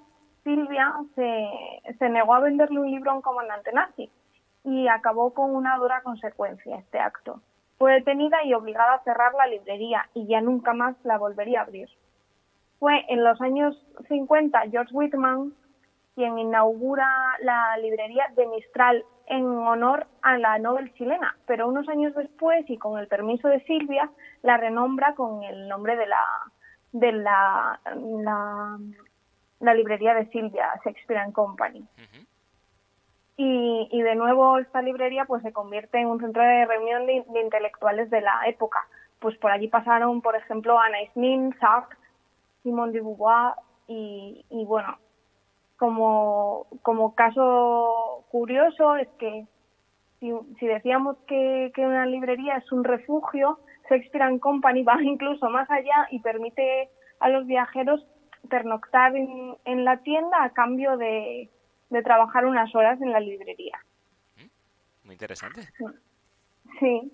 Silvia 0.43 0.93
se, 1.15 1.49
se 1.97 2.09
negó 2.09 2.35
a 2.35 2.39
venderle 2.39 2.79
un 2.79 2.91
libro 2.91 3.11
a 3.11 3.15
un 3.15 3.21
comandante 3.21 3.71
nazi 3.73 4.09
y 4.63 4.87
acabó 4.87 5.33
con 5.33 5.55
una 5.55 5.77
dura 5.77 6.01
consecuencia 6.01 6.77
este 6.77 6.99
acto. 6.99 7.41
Fue 7.77 7.93
detenida 7.93 8.43
y 8.43 8.53
obligada 8.53 8.95
a 8.95 9.03
cerrar 9.03 9.33
la 9.33 9.47
librería 9.47 10.09
y 10.13 10.27
ya 10.27 10.41
nunca 10.41 10.73
más 10.73 10.95
la 11.03 11.17
volvería 11.17 11.59
a 11.59 11.63
abrir. 11.63 11.89
Fue 12.79 13.05
en 13.07 13.23
los 13.23 13.39
años 13.41 13.81
50 14.07 14.61
George 14.69 14.93
Whitman 14.93 15.53
quien 16.17 16.39
inaugura 16.39 17.07
la 17.43 17.77
librería 17.77 18.25
de 18.35 18.47
Mistral 18.47 19.05
en 19.27 19.45
honor 19.45 20.07
a 20.23 20.35
la 20.39 20.57
Nobel 20.57 20.91
chilena, 20.95 21.37
pero 21.45 21.67
unos 21.67 21.87
años 21.89 22.15
después 22.15 22.67
y 22.71 22.77
con 22.79 22.97
el 22.97 23.07
permiso 23.07 23.47
de 23.47 23.63
Silvia 23.65 24.09
la 24.41 24.57
renombra 24.57 25.13
con 25.13 25.43
el 25.43 25.67
nombre 25.67 25.95
de 25.95 26.07
la 26.07 26.23
de 26.91 27.11
la, 27.11 27.79
la, 29.59 29.73
librería 29.75 30.15
de 30.15 30.25
Silvia, 30.31 30.71
Shakespeare 30.83 31.19
and 31.19 31.33
Company. 31.33 31.85
y, 33.37 33.87
y, 33.91 34.01
de 34.01 34.15
nuevo 34.15 34.57
esta 34.57 34.81
librería 34.81 35.25
pues 35.25 35.43
se 35.43 35.53
convierte 35.53 35.99
en 35.99 36.07
un 36.07 36.19
centro 36.19 36.41
de 36.41 36.65
reunión 36.65 37.05
de, 37.05 37.23
intelectuales 37.43 38.09
de 38.09 38.21
la 38.21 38.41
época. 38.47 38.79
pues 39.19 39.37
por 39.37 39.51
allí 39.51 39.67
pasaron, 39.67 40.23
por 40.23 40.35
ejemplo, 40.35 40.79
Anais 40.79 41.11
Nin, 41.13 41.55
Sartre, 41.59 41.95
Simone 42.63 42.93
de 42.93 43.01
Beauvoir 43.01 43.53
y, 43.87 44.43
y 44.49 44.65
bueno, 44.65 44.97
como, 45.77 46.67
como 46.81 47.15
caso 47.15 48.25
curioso 48.29 48.95
es 48.97 49.07
que 49.19 49.45
si, 50.19 50.31
si 50.59 50.67
decíamos 50.67 51.17
que, 51.27 51.71
que, 51.75 51.85
una 51.85 52.05
librería 52.05 52.57
es 52.57 52.71
un 52.71 52.83
refugio, 52.83 53.59
Shakespeare 53.89 54.23
and 54.23 54.39
Company 54.39 54.83
va 54.83 55.01
incluso 55.01 55.49
más 55.49 55.69
allá 55.69 56.07
y 56.11 56.19
permite 56.19 56.89
a 57.19 57.29
los 57.29 57.45
viajeros 57.45 58.05
pernoctar 58.49 59.15
en, 59.15 59.55
en 59.65 59.85
la 59.85 59.97
tienda 59.97 60.43
a 60.43 60.51
cambio 60.51 60.97
de, 60.97 61.49
de, 61.89 62.03
trabajar 62.03 62.45
unas 62.45 62.73
horas 62.75 62.99
en 63.01 63.11
la 63.11 63.19
librería. 63.19 63.79
Muy 65.03 65.13
interesante. 65.13 65.61
Sí. 66.79 67.11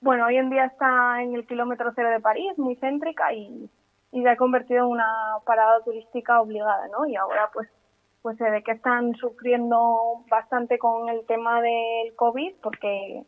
Bueno, 0.00 0.26
hoy 0.26 0.36
en 0.36 0.50
día 0.50 0.64
está 0.64 1.22
en 1.22 1.34
el 1.34 1.46
kilómetro 1.46 1.92
cero 1.94 2.10
de 2.10 2.20
París, 2.20 2.56
muy 2.56 2.76
céntrica 2.76 3.32
y, 3.32 3.68
y 4.10 4.22
se 4.22 4.28
ha 4.28 4.36
convertido 4.36 4.84
en 4.84 4.90
una 4.92 5.12
parada 5.44 5.82
turística 5.84 6.40
obligada, 6.40 6.88
¿no? 6.88 7.06
Y 7.06 7.14
ahora 7.16 7.50
pues 7.52 7.68
pues 8.22 8.38
se 8.38 8.48
ve 8.48 8.62
que 8.62 8.72
están 8.72 9.14
sufriendo 9.16 10.24
bastante 10.30 10.78
con 10.78 11.08
el 11.08 11.26
tema 11.26 11.60
del 11.60 12.14
COVID, 12.16 12.54
porque 12.62 13.24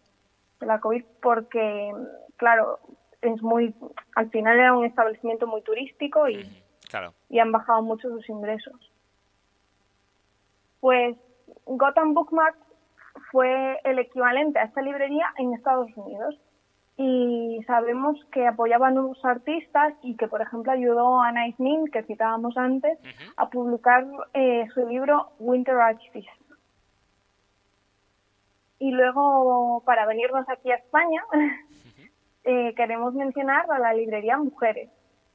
la 0.60 0.80
COVID, 0.80 1.04
porque 1.20 1.92
claro, 2.36 2.78
es 3.20 3.42
muy, 3.42 3.74
al 4.14 4.30
final 4.30 4.58
era 4.58 4.76
un 4.76 4.84
establecimiento 4.84 5.46
muy 5.46 5.62
turístico 5.62 6.28
y, 6.28 6.44
claro. 6.88 7.12
y 7.28 7.40
han 7.40 7.50
bajado 7.50 7.82
mucho 7.82 8.08
sus 8.08 8.28
ingresos. 8.28 8.92
Pues 10.80 11.16
Gotham 11.66 12.14
Bookmark 12.14 12.56
fue 13.32 13.80
el 13.84 13.98
equivalente 13.98 14.58
a 14.58 14.64
esta 14.64 14.82
librería 14.82 15.26
en 15.38 15.54
Estados 15.54 15.90
Unidos 15.96 16.38
y 16.96 17.60
sabemos 17.66 18.16
que 18.32 18.46
apoyaba 18.46 18.88
a 18.88 18.90
nuevos 18.92 19.22
artistas 19.24 19.94
y 20.02 20.16
que, 20.16 20.28
por 20.28 20.40
ejemplo, 20.40 20.70
ayudó 20.70 21.20
a 21.20 21.32
Nice 21.32 21.60
Nin, 21.60 21.86
que 21.86 22.04
citábamos 22.04 22.56
antes, 22.56 22.98
a 23.36 23.50
publicar 23.50 24.06
eh, 24.32 24.66
su 24.72 24.86
libro 24.86 25.32
Winter 25.40 25.74
Artifice. 25.74 26.30
Y 28.78 28.92
luego, 28.92 29.82
para 29.84 30.06
venirnos 30.06 30.48
aquí 30.48 30.70
a 30.70 30.76
España, 30.76 31.24
eh, 32.44 32.74
queremos 32.76 33.14
mencionar 33.14 33.68
a 33.70 33.78
la 33.80 33.92
librería 33.92 34.36
Mujeres, 34.36 34.90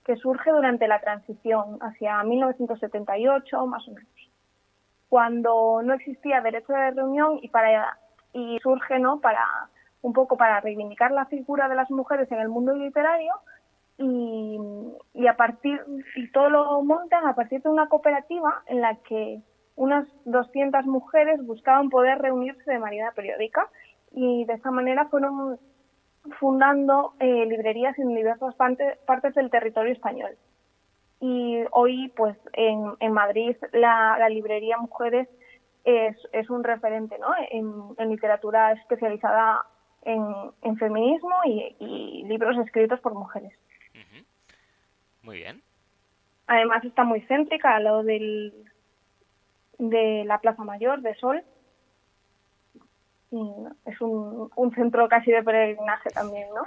que 0.06 0.16
surge 0.16 0.52
durante 0.52 0.88
la 0.88 1.02
transición 1.02 1.78
hacia 1.82 2.24
1978, 2.24 3.66
más 3.66 3.86
o 3.88 3.92
menos, 3.92 4.32
cuando 5.10 5.82
no 5.84 5.94
existía 5.94 6.40
derecho 6.40 6.72
de 6.72 6.92
reunión 6.92 7.40
y 7.42 7.50
para 7.50 7.98
y 8.32 8.60
surge 8.62 9.00
no 9.00 9.20
para 9.20 9.44
un 10.02 10.14
poco 10.14 10.38
para 10.38 10.62
reivindicar 10.62 11.12
la 11.12 11.26
figura 11.26 11.68
de 11.68 11.76
las 11.76 11.90
mujeres 11.92 12.32
en 12.32 12.40
el 12.40 12.50
mundo 12.50 12.74
literario 12.74 13.34
y, 13.98 14.58
y 15.14 15.28
a 15.28 15.36
partir 15.36 15.82
y 16.16 16.32
todo 16.32 16.50
lo 16.50 16.82
montan 16.82 17.26
a 17.26 17.36
partir 17.36 17.62
de 17.62 17.70
una 17.70 17.88
cooperativa 17.90 18.64
en 18.68 18.82
la 18.82 18.96
que 18.96 19.42
unas 19.76 20.08
200 20.26 20.86
mujeres 20.86 21.46
buscaban 21.46 21.90
poder 21.90 22.20
reunirse 22.20 22.72
de 22.72 22.80
manera 22.80 23.12
periódica 23.12 23.68
y 24.12 24.46
de 24.46 24.54
esa 24.54 24.72
manera 24.72 25.06
fueron 25.08 25.58
fundando 26.40 27.14
eh, 27.20 27.46
librerías 27.46 27.98
en 27.98 28.10
diversas 28.10 28.56
partes, 28.56 29.36
del 29.36 29.50
territorio 29.50 29.94
español. 29.94 30.32
Y 31.22 31.64
hoy, 31.72 32.10
pues, 32.16 32.38
en, 32.54 32.94
en 33.00 33.14
Madrid, 33.14 33.56
la, 33.72 34.18
la 34.20 34.30
librería 34.30 34.78
Mujeres 34.78 35.28
es, 35.84 36.18
es, 36.34 36.50
un 36.50 36.64
referente 36.64 37.18
¿no? 37.18 37.28
en 37.50 38.10
literatura 38.10 38.74
especializada 38.74 39.66
en, 40.04 40.78
feminismo 40.78 41.36
y, 41.46 42.24
libros 42.26 42.58
escritos 42.58 43.00
por 43.00 43.14
mujeres. 43.14 43.54
Muy 45.24 45.38
bien. 45.38 45.62
Además 46.48 46.84
está 46.84 47.04
muy 47.04 47.22
céntrica 47.22 47.76
al 47.76 47.84
lado 47.84 48.04
del, 48.04 48.54
de 49.78 50.24
la 50.26 50.40
Plaza 50.40 50.64
Mayor 50.64 51.02
de 51.02 51.16
Sol. 51.16 51.44
Y 53.32 53.54
es 53.86 54.02
un, 54.02 54.50
un 54.56 54.74
centro 54.74 55.08
casi 55.08 55.32
de 55.32 55.44
peregrinaje 55.44 56.10
también, 56.10 56.48
¿no? 56.56 56.64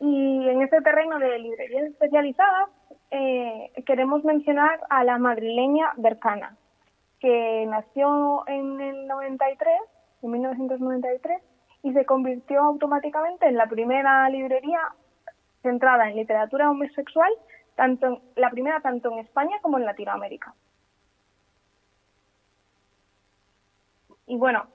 Y 0.00 0.48
en 0.48 0.62
este 0.62 0.80
terreno 0.80 1.18
de 1.18 1.38
librerías 1.38 1.84
especializadas 1.84 2.70
eh, 3.10 3.70
queremos 3.84 4.24
mencionar 4.24 4.80
a 4.88 5.04
la 5.04 5.18
madrileña 5.18 5.92
Bercana, 5.96 6.56
que 7.18 7.66
nació 7.68 8.44
en 8.46 8.80
el 8.80 9.06
93, 9.06 9.74
en 10.22 10.30
1993, 10.30 11.42
y 11.82 11.92
se 11.92 12.04
convirtió 12.04 12.60
automáticamente 12.60 13.46
en 13.46 13.56
la 13.56 13.66
primera 13.66 14.28
librería 14.28 14.80
centrada 15.62 16.08
en 16.08 16.16
literatura 16.16 16.70
homosexual, 16.70 17.32
tanto 17.74 18.20
la 18.36 18.50
primera 18.50 18.80
tanto 18.80 19.10
en 19.12 19.18
España 19.20 19.56
como 19.62 19.78
en 19.78 19.86
Latinoamérica. 19.86 20.54
Y 24.26 24.36
bueno, 24.36 24.66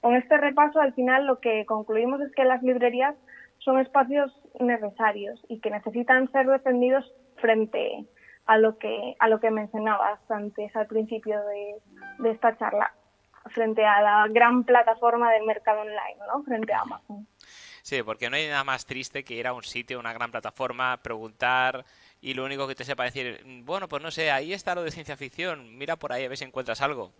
con 0.00 0.16
este 0.16 0.36
repaso 0.36 0.80
al 0.80 0.92
final 0.94 1.26
lo 1.26 1.40
que 1.40 1.64
concluimos 1.64 2.20
es 2.20 2.32
que 2.34 2.44
las 2.44 2.62
librerías 2.62 3.14
son 3.58 3.78
espacios 3.78 4.32
necesarios 4.58 5.40
y 5.48 5.60
que 5.60 5.70
necesitan 5.70 6.30
ser 6.32 6.46
defendidos 6.46 7.10
frente 7.36 8.04
a 8.46 8.58
lo 8.58 8.76
que 8.78 9.14
a 9.20 9.28
lo 9.28 9.38
que 9.38 9.50
mencionabas 9.50 10.18
antes 10.28 10.74
al 10.74 10.88
principio 10.88 11.40
de 12.18 12.30
esta 12.30 12.56
charla 12.56 12.92
frente 13.50 13.84
a 13.84 14.00
la 14.00 14.26
gran 14.28 14.64
plataforma 14.64 15.32
del 15.32 15.44
mercado 15.44 15.80
online, 15.80 16.16
¿no? 16.26 16.42
Frente 16.42 16.72
a 16.72 16.80
Amazon. 16.80 17.26
Sí, 17.82 18.02
porque 18.02 18.30
no 18.30 18.36
hay 18.36 18.48
nada 18.48 18.62
más 18.62 18.86
triste 18.86 19.24
que 19.24 19.34
ir 19.34 19.46
a 19.46 19.52
un 19.52 19.64
sitio, 19.64 19.98
una 19.98 20.12
gran 20.12 20.30
plataforma, 20.30 20.98
preguntar 21.02 21.84
y 22.20 22.34
lo 22.34 22.44
único 22.44 22.68
que 22.68 22.76
te 22.76 22.84
sepa 22.84 23.02
decir, 23.02 23.42
bueno, 23.64 23.88
pues 23.88 24.00
no 24.00 24.12
sé, 24.12 24.30
ahí 24.30 24.52
está 24.52 24.76
lo 24.76 24.84
de 24.84 24.92
ciencia 24.92 25.16
ficción, 25.16 25.76
mira 25.76 25.96
por 25.96 26.12
ahí 26.12 26.24
a 26.24 26.28
ver 26.28 26.38
si 26.38 26.44
encuentras 26.44 26.80
algo. 26.80 27.12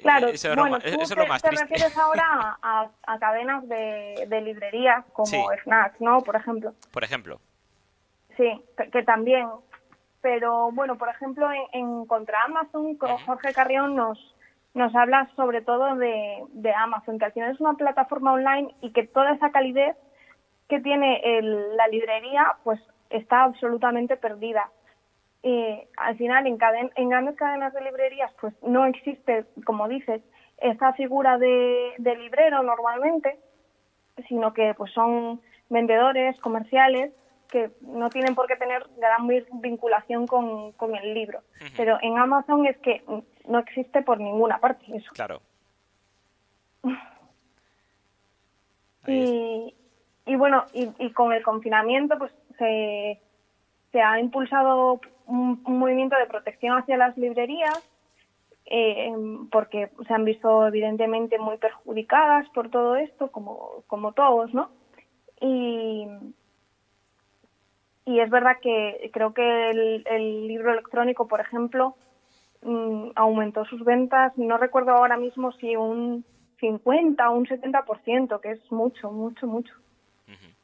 Claro, 0.00 0.28
eso, 0.28 0.54
bueno, 0.54 0.78
tú 0.78 0.86
eso 0.86 1.14
te, 1.14 1.20
lo 1.20 1.26
más 1.26 1.42
te 1.42 1.50
refieres 1.50 1.96
ahora 1.98 2.56
a, 2.62 2.88
a 3.06 3.18
cadenas 3.18 3.68
de, 3.68 4.26
de, 4.28 4.40
librerías 4.40 5.04
como 5.12 5.26
sí. 5.26 5.42
Fnac, 5.64 6.00
¿no? 6.00 6.20
Por 6.20 6.36
ejemplo. 6.36 6.72
Por 6.92 7.04
ejemplo. 7.04 7.40
Sí, 8.36 8.64
que, 8.76 8.90
que 8.90 9.02
también. 9.02 9.48
Pero 10.20 10.70
bueno, 10.72 10.96
por 10.96 11.08
ejemplo, 11.08 11.50
en, 11.50 11.62
en 11.72 12.06
Contra 12.06 12.44
Amazon, 12.44 12.96
Jorge 12.98 13.52
Carrión 13.52 13.96
nos, 13.96 14.34
nos 14.78 14.94
habla 14.94 15.28
sobre 15.36 15.60
todo 15.60 15.96
de, 15.96 16.44
de, 16.52 16.72
Amazon, 16.72 17.18
que 17.18 17.26
al 17.26 17.32
final 17.32 17.52
es 17.52 17.60
una 17.60 17.74
plataforma 17.74 18.32
online 18.32 18.74
y 18.80 18.92
que 18.92 19.06
toda 19.06 19.32
esa 19.32 19.50
calidez 19.50 19.96
que 20.68 20.80
tiene 20.80 21.20
el, 21.24 21.76
la 21.76 21.88
librería, 21.88 22.56
pues 22.64 22.80
está 23.10 23.44
absolutamente 23.44 24.16
perdida. 24.16 24.70
Y 25.42 25.82
al 25.96 26.16
final, 26.16 26.46
en, 26.46 26.56
caden 26.58 26.90
en 26.96 27.08
grandes 27.08 27.36
cadenas 27.36 27.72
de 27.72 27.82
librerías, 27.82 28.32
pues 28.40 28.54
no 28.62 28.86
existe, 28.86 29.44
como 29.64 29.88
dices, 29.88 30.22
esa 30.58 30.92
figura 30.94 31.38
de, 31.38 31.92
de 31.98 32.16
librero 32.16 32.62
normalmente, 32.62 33.38
sino 34.28 34.52
que 34.52 34.74
pues 34.74 34.92
son 34.92 35.40
vendedores 35.68 36.38
comerciales 36.40 37.12
que 37.48 37.70
no 37.80 38.10
tienen 38.10 38.34
por 38.34 38.46
qué 38.46 38.56
tener 38.56 38.84
gran 38.98 39.26
vinculación 39.62 40.26
con, 40.26 40.72
con 40.72 40.94
el 40.94 41.14
libro. 41.14 41.38
Uh 41.38 41.64
-huh. 41.64 41.72
Pero 41.76 41.98
en 42.02 42.18
Amazon 42.18 42.66
es 42.66 42.76
que 42.78 43.02
no 43.48 43.58
existe 43.58 44.02
por 44.02 44.20
ninguna 44.20 44.58
parte 44.58 44.84
eso. 44.94 45.10
Claro. 45.12 45.40
y, 49.06 49.74
y, 50.26 50.36
bueno, 50.36 50.64
y, 50.72 50.90
y, 50.98 51.12
con 51.12 51.32
el 51.32 51.42
confinamiento 51.42 52.18
pues 52.18 52.32
se, 52.58 53.20
se 53.92 54.00
ha 54.00 54.20
impulsado 54.20 55.00
un, 55.26 55.62
un, 55.64 55.78
movimiento 55.78 56.16
de 56.16 56.26
protección 56.26 56.78
hacia 56.78 56.96
las 56.96 57.16
librerías 57.16 57.82
eh, 58.66 59.12
porque 59.50 59.90
se 60.06 60.12
han 60.12 60.24
visto 60.24 60.66
evidentemente 60.66 61.38
muy 61.38 61.56
perjudicadas 61.56 62.48
por 62.50 62.70
todo 62.70 62.96
esto, 62.96 63.30
como, 63.30 63.82
como 63.86 64.12
todos, 64.12 64.52
¿no? 64.52 64.70
Y, 65.40 66.06
y 68.04 68.20
es 68.20 68.28
verdad 68.28 68.56
que 68.60 69.10
creo 69.12 69.32
que 69.32 69.70
el, 69.70 70.04
el 70.06 70.48
libro 70.48 70.72
electrónico, 70.72 71.28
por 71.28 71.40
ejemplo, 71.40 71.96
mmm, 72.62 73.10
aumentó 73.14 73.64
sus 73.64 73.84
ventas, 73.84 74.36
no 74.36 74.58
recuerdo 74.58 74.92
ahora 74.92 75.16
mismo 75.16 75.52
si 75.52 75.76
un 75.76 76.24
50 76.60 77.30
o 77.30 77.36
un 77.36 77.46
70%, 77.46 78.40
que 78.40 78.50
es 78.50 78.72
mucho, 78.72 79.10
mucho, 79.10 79.46
mucho. 79.46 79.72
Uh 80.26 80.32
-huh. 80.32 80.54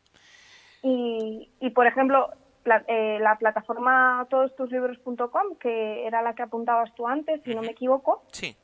y, 0.82 1.50
y, 1.60 1.70
por 1.70 1.86
ejemplo, 1.86 2.30
la, 2.64 2.84
eh, 2.88 3.18
la 3.20 3.36
plataforma 3.36 4.26
todostuslibros.com, 4.28 5.56
que 5.60 6.06
era 6.06 6.22
la 6.22 6.34
que 6.34 6.42
apuntabas 6.42 6.94
tú 6.94 7.06
antes, 7.06 7.42
si 7.42 7.50
uh 7.50 7.52
-huh. 7.52 7.56
no 7.56 7.62
me 7.62 7.70
equivoco, 7.72 8.22
sí. 8.32 8.56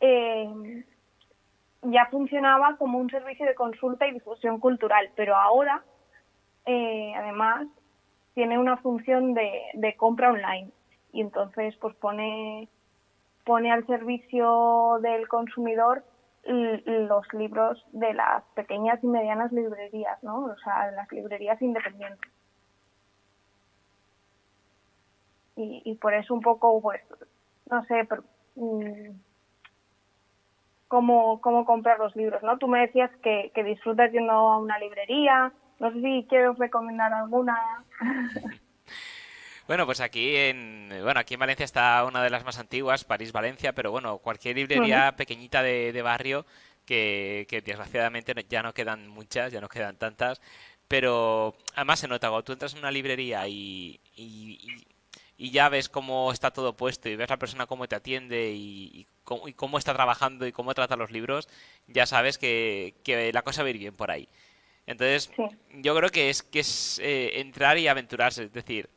eh, 0.00 0.84
ya 1.82 2.06
funcionaba 2.10 2.76
como 2.76 2.98
un 2.98 3.10
servicio 3.10 3.46
de 3.46 3.54
consulta 3.54 4.06
y 4.06 4.12
difusión 4.12 4.60
cultural, 4.60 5.10
pero 5.16 5.34
ahora, 5.36 5.82
eh, 6.66 7.12
además, 7.16 7.66
tiene 8.34 8.58
una 8.58 8.76
función 8.76 9.34
de, 9.34 9.50
de, 9.74 9.96
compra 9.96 10.30
online 10.30 10.70
y 11.12 11.20
entonces 11.20 11.76
pues 11.80 11.94
pone 11.96 12.68
pone 13.44 13.72
al 13.72 13.86
servicio 13.86 14.98
del 15.02 15.26
consumidor 15.28 16.04
los 16.44 17.32
libros 17.34 17.84
de 17.92 18.14
las 18.14 18.44
pequeñas 18.54 19.02
y 19.02 19.06
medianas 19.06 19.52
librerías, 19.52 20.22
¿no? 20.22 20.44
O 20.44 20.56
sea, 20.58 20.90
las 20.92 21.10
librerías 21.12 21.60
independientes. 21.60 22.30
Y, 25.56 25.82
y 25.84 25.94
por 25.96 26.14
eso 26.14 26.32
un 26.32 26.40
poco, 26.40 26.80
pues, 26.80 27.02
no 27.70 27.84
sé, 27.84 28.08
mm, 28.56 29.10
cómo, 30.88 31.40
cómo 31.40 31.64
comprar 31.64 31.98
los 31.98 32.16
libros, 32.16 32.42
¿no? 32.42 32.56
Tú 32.58 32.68
me 32.68 32.80
decías 32.80 33.10
que, 33.22 33.52
que 33.54 33.62
disfrutas 33.62 34.10
yendo 34.12 34.32
a 34.32 34.58
una 34.58 34.78
librería, 34.78 35.52
no 35.78 35.92
sé 35.92 36.00
si 36.00 36.26
quieres 36.28 36.58
recomendar 36.58 37.12
alguna. 37.12 37.84
Bueno, 39.70 39.86
pues 39.86 40.00
aquí 40.00 40.34
en 40.34 40.88
bueno 41.04 41.20
aquí 41.20 41.34
en 41.34 41.40
Valencia 41.40 41.62
está 41.62 42.04
una 42.04 42.24
de 42.24 42.30
las 42.30 42.44
más 42.44 42.58
antiguas, 42.58 43.04
París 43.04 43.30
Valencia, 43.30 43.72
pero 43.72 43.92
bueno 43.92 44.18
cualquier 44.18 44.56
librería 44.56 45.14
pequeñita 45.14 45.62
de, 45.62 46.02
barrio 46.02 46.44
que, 46.84 47.46
desgraciadamente 47.64 48.34
ya 48.48 48.64
no 48.64 48.74
quedan 48.74 49.06
muchas, 49.06 49.52
ya 49.52 49.60
no 49.60 49.68
quedan 49.68 49.96
tantas, 49.96 50.40
pero 50.88 51.54
además 51.76 52.00
se 52.00 52.08
nota 52.08 52.28
cuando 52.30 52.42
tú 52.42 52.52
entras 52.52 52.72
en 52.72 52.80
una 52.80 52.90
librería 52.90 53.46
y, 53.46 54.00
y, 54.16 54.80
ya 55.38 55.68
ves 55.68 55.88
cómo 55.88 56.32
está 56.32 56.50
todo 56.50 56.76
puesto 56.76 57.08
y 57.08 57.14
ves 57.14 57.30
la 57.30 57.38
persona 57.38 57.66
cómo 57.66 57.86
te 57.86 57.94
atiende 57.94 58.50
y, 58.52 59.06
cómo, 59.22 59.78
está 59.78 59.94
trabajando 59.94 60.48
y 60.48 60.52
cómo 60.52 60.74
trata 60.74 60.96
los 60.96 61.12
libros, 61.12 61.48
ya 61.86 62.06
sabes 62.06 62.38
que, 62.38 63.30
la 63.32 63.42
cosa 63.42 63.62
va 63.62 63.68
a 63.68 63.70
ir 63.70 63.78
bien 63.78 63.94
por 63.94 64.10
ahí. 64.10 64.28
Entonces, 64.86 65.30
yo 65.74 65.94
creo 65.94 66.10
que 66.10 66.28
es 66.28 66.42
que 66.42 66.58
es 66.58 66.98
eh, 67.04 67.38
entrar 67.38 67.78
y 67.78 67.86
aventurarse, 67.86 68.42
es 68.42 68.52
decir, 68.52 68.90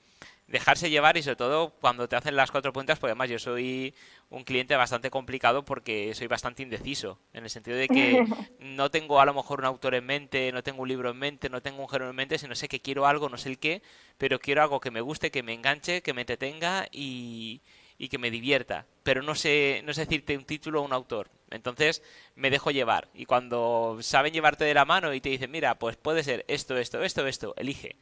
dejarse 0.47 0.89
llevar 0.89 1.17
y 1.17 1.23
sobre 1.23 1.38
todo 1.38 1.71
cuando 1.79 2.07
te 2.07 2.15
hacen 2.15 2.35
las 2.35 2.51
cuatro 2.51 2.73
puntas, 2.73 3.00
porque 3.00 3.12
además 3.12 3.29
yo 3.29 3.39
soy 3.39 3.93
un 4.29 4.43
cliente 4.43 4.75
bastante 4.75 5.09
complicado 5.09 5.63
porque 5.63 6.13
soy 6.13 6.27
bastante 6.27 6.63
indeciso, 6.63 7.19
en 7.33 7.43
el 7.43 7.50
sentido 7.50 7.77
de 7.77 7.88
que 7.88 8.23
no 8.59 8.91
tengo 8.91 9.19
a 9.19 9.25
lo 9.25 9.33
mejor 9.33 9.59
un 9.59 9.65
autor 9.65 9.95
en 9.95 10.05
mente, 10.05 10.51
no 10.51 10.63
tengo 10.63 10.81
un 10.81 10.89
libro 10.89 11.12
en 11.12 11.17
mente, 11.17 11.50
no 11.50 11.62
tengo 11.62 11.81
un 11.81 11.89
género 11.89 12.09
en 12.09 12.15
mente, 12.15 12.38
sino 12.38 12.55
sé 12.55 12.67
que 12.67 12.81
quiero 12.81 13.07
algo, 13.07 13.29
no 13.29 13.38
sé 13.38 13.50
el 13.50 13.59
qué, 13.59 13.81
pero 14.17 14.39
quiero 14.39 14.62
algo 14.62 14.79
que 14.79 14.91
me 14.91 15.01
guste, 15.01 15.31
que 15.31 15.43
me 15.43 15.53
enganche, 15.53 16.01
que 16.01 16.13
me 16.13 16.21
entretenga 16.21 16.88
y, 16.91 17.62
y 17.97 18.09
que 18.09 18.17
me 18.17 18.31
divierta, 18.31 18.85
pero 19.03 19.21
no 19.21 19.35
sé, 19.35 19.81
no 19.85 19.93
sé 19.93 20.01
decirte 20.01 20.38
un 20.38 20.45
título 20.45 20.81
o 20.81 20.85
un 20.85 20.93
autor. 20.93 21.29
Entonces 21.51 22.01
me 22.35 22.50
dejo 22.50 22.71
llevar. 22.71 23.09
Y 23.13 23.25
cuando 23.25 24.00
saben 24.01 24.33
llevarte 24.33 24.65
de 24.65 24.73
la 24.73 24.85
mano 24.85 25.13
y 25.13 25.21
te 25.21 25.29
dicen, 25.29 25.51
mira, 25.51 25.77
pues 25.77 25.95
puede 25.97 26.23
ser 26.23 26.43
esto, 26.47 26.77
esto, 26.77 27.03
esto, 27.03 27.27
esto, 27.27 27.53
elige 27.57 27.95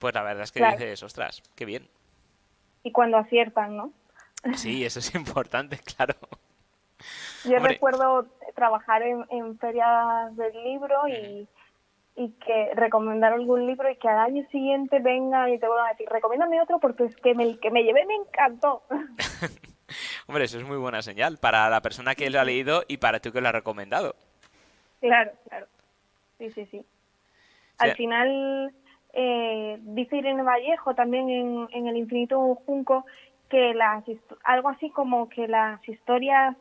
pues 0.00 0.14
la 0.14 0.22
verdad 0.22 0.44
es 0.44 0.50
que 0.50 0.64
dices, 0.64 1.02
ostras, 1.02 1.42
qué 1.54 1.64
bien. 1.64 1.86
Y 2.82 2.90
cuando 2.90 3.18
aciertan, 3.18 3.76
¿no? 3.76 3.92
Sí, 4.54 4.84
eso 4.84 4.98
es 4.98 5.14
importante, 5.14 5.78
claro. 5.96 6.14
Yo 7.44 7.58
recuerdo 7.58 8.26
trabajar 8.54 9.02
en, 9.02 9.58
ferias 9.58 10.36
del 10.36 10.52
libro 10.64 11.06
y, 11.06 11.46
que 12.44 12.74
recomendar 12.74 13.32
algún 13.32 13.66
libro 13.66 13.90
y 13.90 13.96
que 13.96 14.08
al 14.08 14.18
año 14.18 14.46
siguiente 14.50 14.98
venga 14.98 15.48
y 15.48 15.58
te 15.58 15.66
vuelvan 15.66 15.86
a 15.86 15.90
decir, 15.92 16.06
recomiéndame 16.10 16.60
otro 16.60 16.78
porque 16.78 17.04
es 17.04 17.16
que 17.16 17.30
el 17.30 17.58
que 17.60 17.70
me 17.70 17.82
llevé 17.82 18.04
me 18.04 18.14
encantó. 18.14 18.82
Hombre, 20.26 20.44
eso 20.44 20.58
es 20.58 20.64
muy 20.64 20.76
buena 20.76 21.00
señal 21.00 21.38
para 21.38 21.70
la 21.70 21.80
persona 21.80 22.14
que 22.14 22.28
lo 22.28 22.38
ha 22.38 22.44
leído 22.44 22.84
y 22.88 22.98
para 22.98 23.20
tú 23.20 23.32
que 23.32 23.40
lo 23.40 23.48
has 23.48 23.54
recomendado. 23.54 24.16
Claro, 25.00 25.32
claro. 25.48 25.66
Sí, 26.36 26.50
sí, 26.50 26.66
sí. 26.66 26.84
Al 27.78 27.94
final 27.94 28.74
eh, 29.12 29.78
dice 29.80 30.16
Irene 30.16 30.42
Vallejo 30.42 30.94
también 30.94 31.28
en, 31.30 31.68
en 31.72 31.86
El 31.88 31.96
infinito 31.96 32.54
junco 32.66 33.04
que 33.48 33.74
las 33.74 34.04
algo 34.44 34.68
así 34.68 34.90
como 34.90 35.28
que 35.28 35.48
las 35.48 35.86
historias 35.88 36.56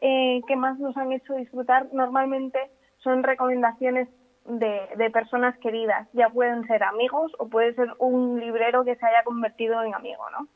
eh, 0.00 0.40
que 0.46 0.56
más 0.56 0.78
nos 0.78 0.96
han 0.96 1.12
hecho 1.12 1.34
disfrutar 1.34 1.88
normalmente 1.92 2.58
son 2.98 3.22
recomendaciones 3.22 4.08
de, 4.44 4.80
de 4.96 5.10
personas 5.10 5.58
queridas, 5.58 6.08
ya 6.12 6.30
pueden 6.30 6.66
ser 6.66 6.82
amigos 6.82 7.32
o 7.38 7.48
puede 7.48 7.74
ser 7.74 7.88
un 7.98 8.40
librero 8.40 8.84
que 8.84 8.96
se 8.96 9.04
haya 9.04 9.22
convertido 9.24 9.82
en 9.82 9.94
amigo, 9.94 10.24
¿no? 10.30 10.48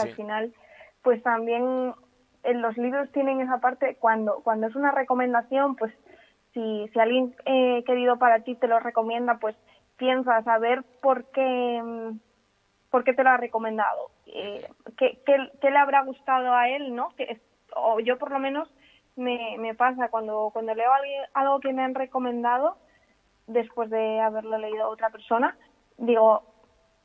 Al 0.00 0.14
final, 0.14 0.54
pues 1.02 1.22
también 1.22 1.94
en 2.42 2.62
los 2.62 2.76
libros 2.78 3.10
tienen 3.12 3.40
esa 3.40 3.58
parte 3.58 3.96
cuando 4.00 4.40
cuando 4.42 4.66
es 4.66 4.74
una 4.74 4.90
recomendación, 4.90 5.76
pues 5.76 5.92
si, 6.54 6.88
si 6.92 6.98
alguien 6.98 7.34
eh, 7.44 7.84
querido 7.84 8.18
para 8.18 8.40
ti 8.40 8.54
te 8.54 8.66
lo 8.66 8.80
recomienda, 8.80 9.38
pues 9.38 9.54
piensas, 10.02 10.44
a 10.48 10.58
ver 10.58 10.82
por 11.00 11.26
qué, 11.26 11.80
por 12.90 13.04
qué 13.04 13.14
te 13.14 13.22
lo 13.22 13.30
ha 13.30 13.36
recomendado, 13.36 14.10
eh, 14.26 14.68
¿qué, 14.98 15.22
qué, 15.24 15.70
le 15.70 15.78
habrá 15.78 16.02
gustado 16.02 16.52
a 16.52 16.68
él, 16.68 16.92
¿no? 16.92 17.10
Que, 17.16 17.40
o 17.76 18.00
yo 18.00 18.18
por 18.18 18.32
lo 18.32 18.40
menos 18.40 18.68
me, 19.14 19.56
me 19.60 19.76
pasa 19.76 20.08
cuando, 20.08 20.50
cuando 20.52 20.74
leo 20.74 20.90
algo 21.34 21.60
que 21.60 21.72
me 21.72 21.84
han 21.84 21.94
recomendado, 21.94 22.78
después 23.46 23.90
de 23.90 24.18
haberlo 24.18 24.58
leído 24.58 24.82
a 24.82 24.88
otra 24.88 25.10
persona, 25.10 25.56
digo, 25.98 26.42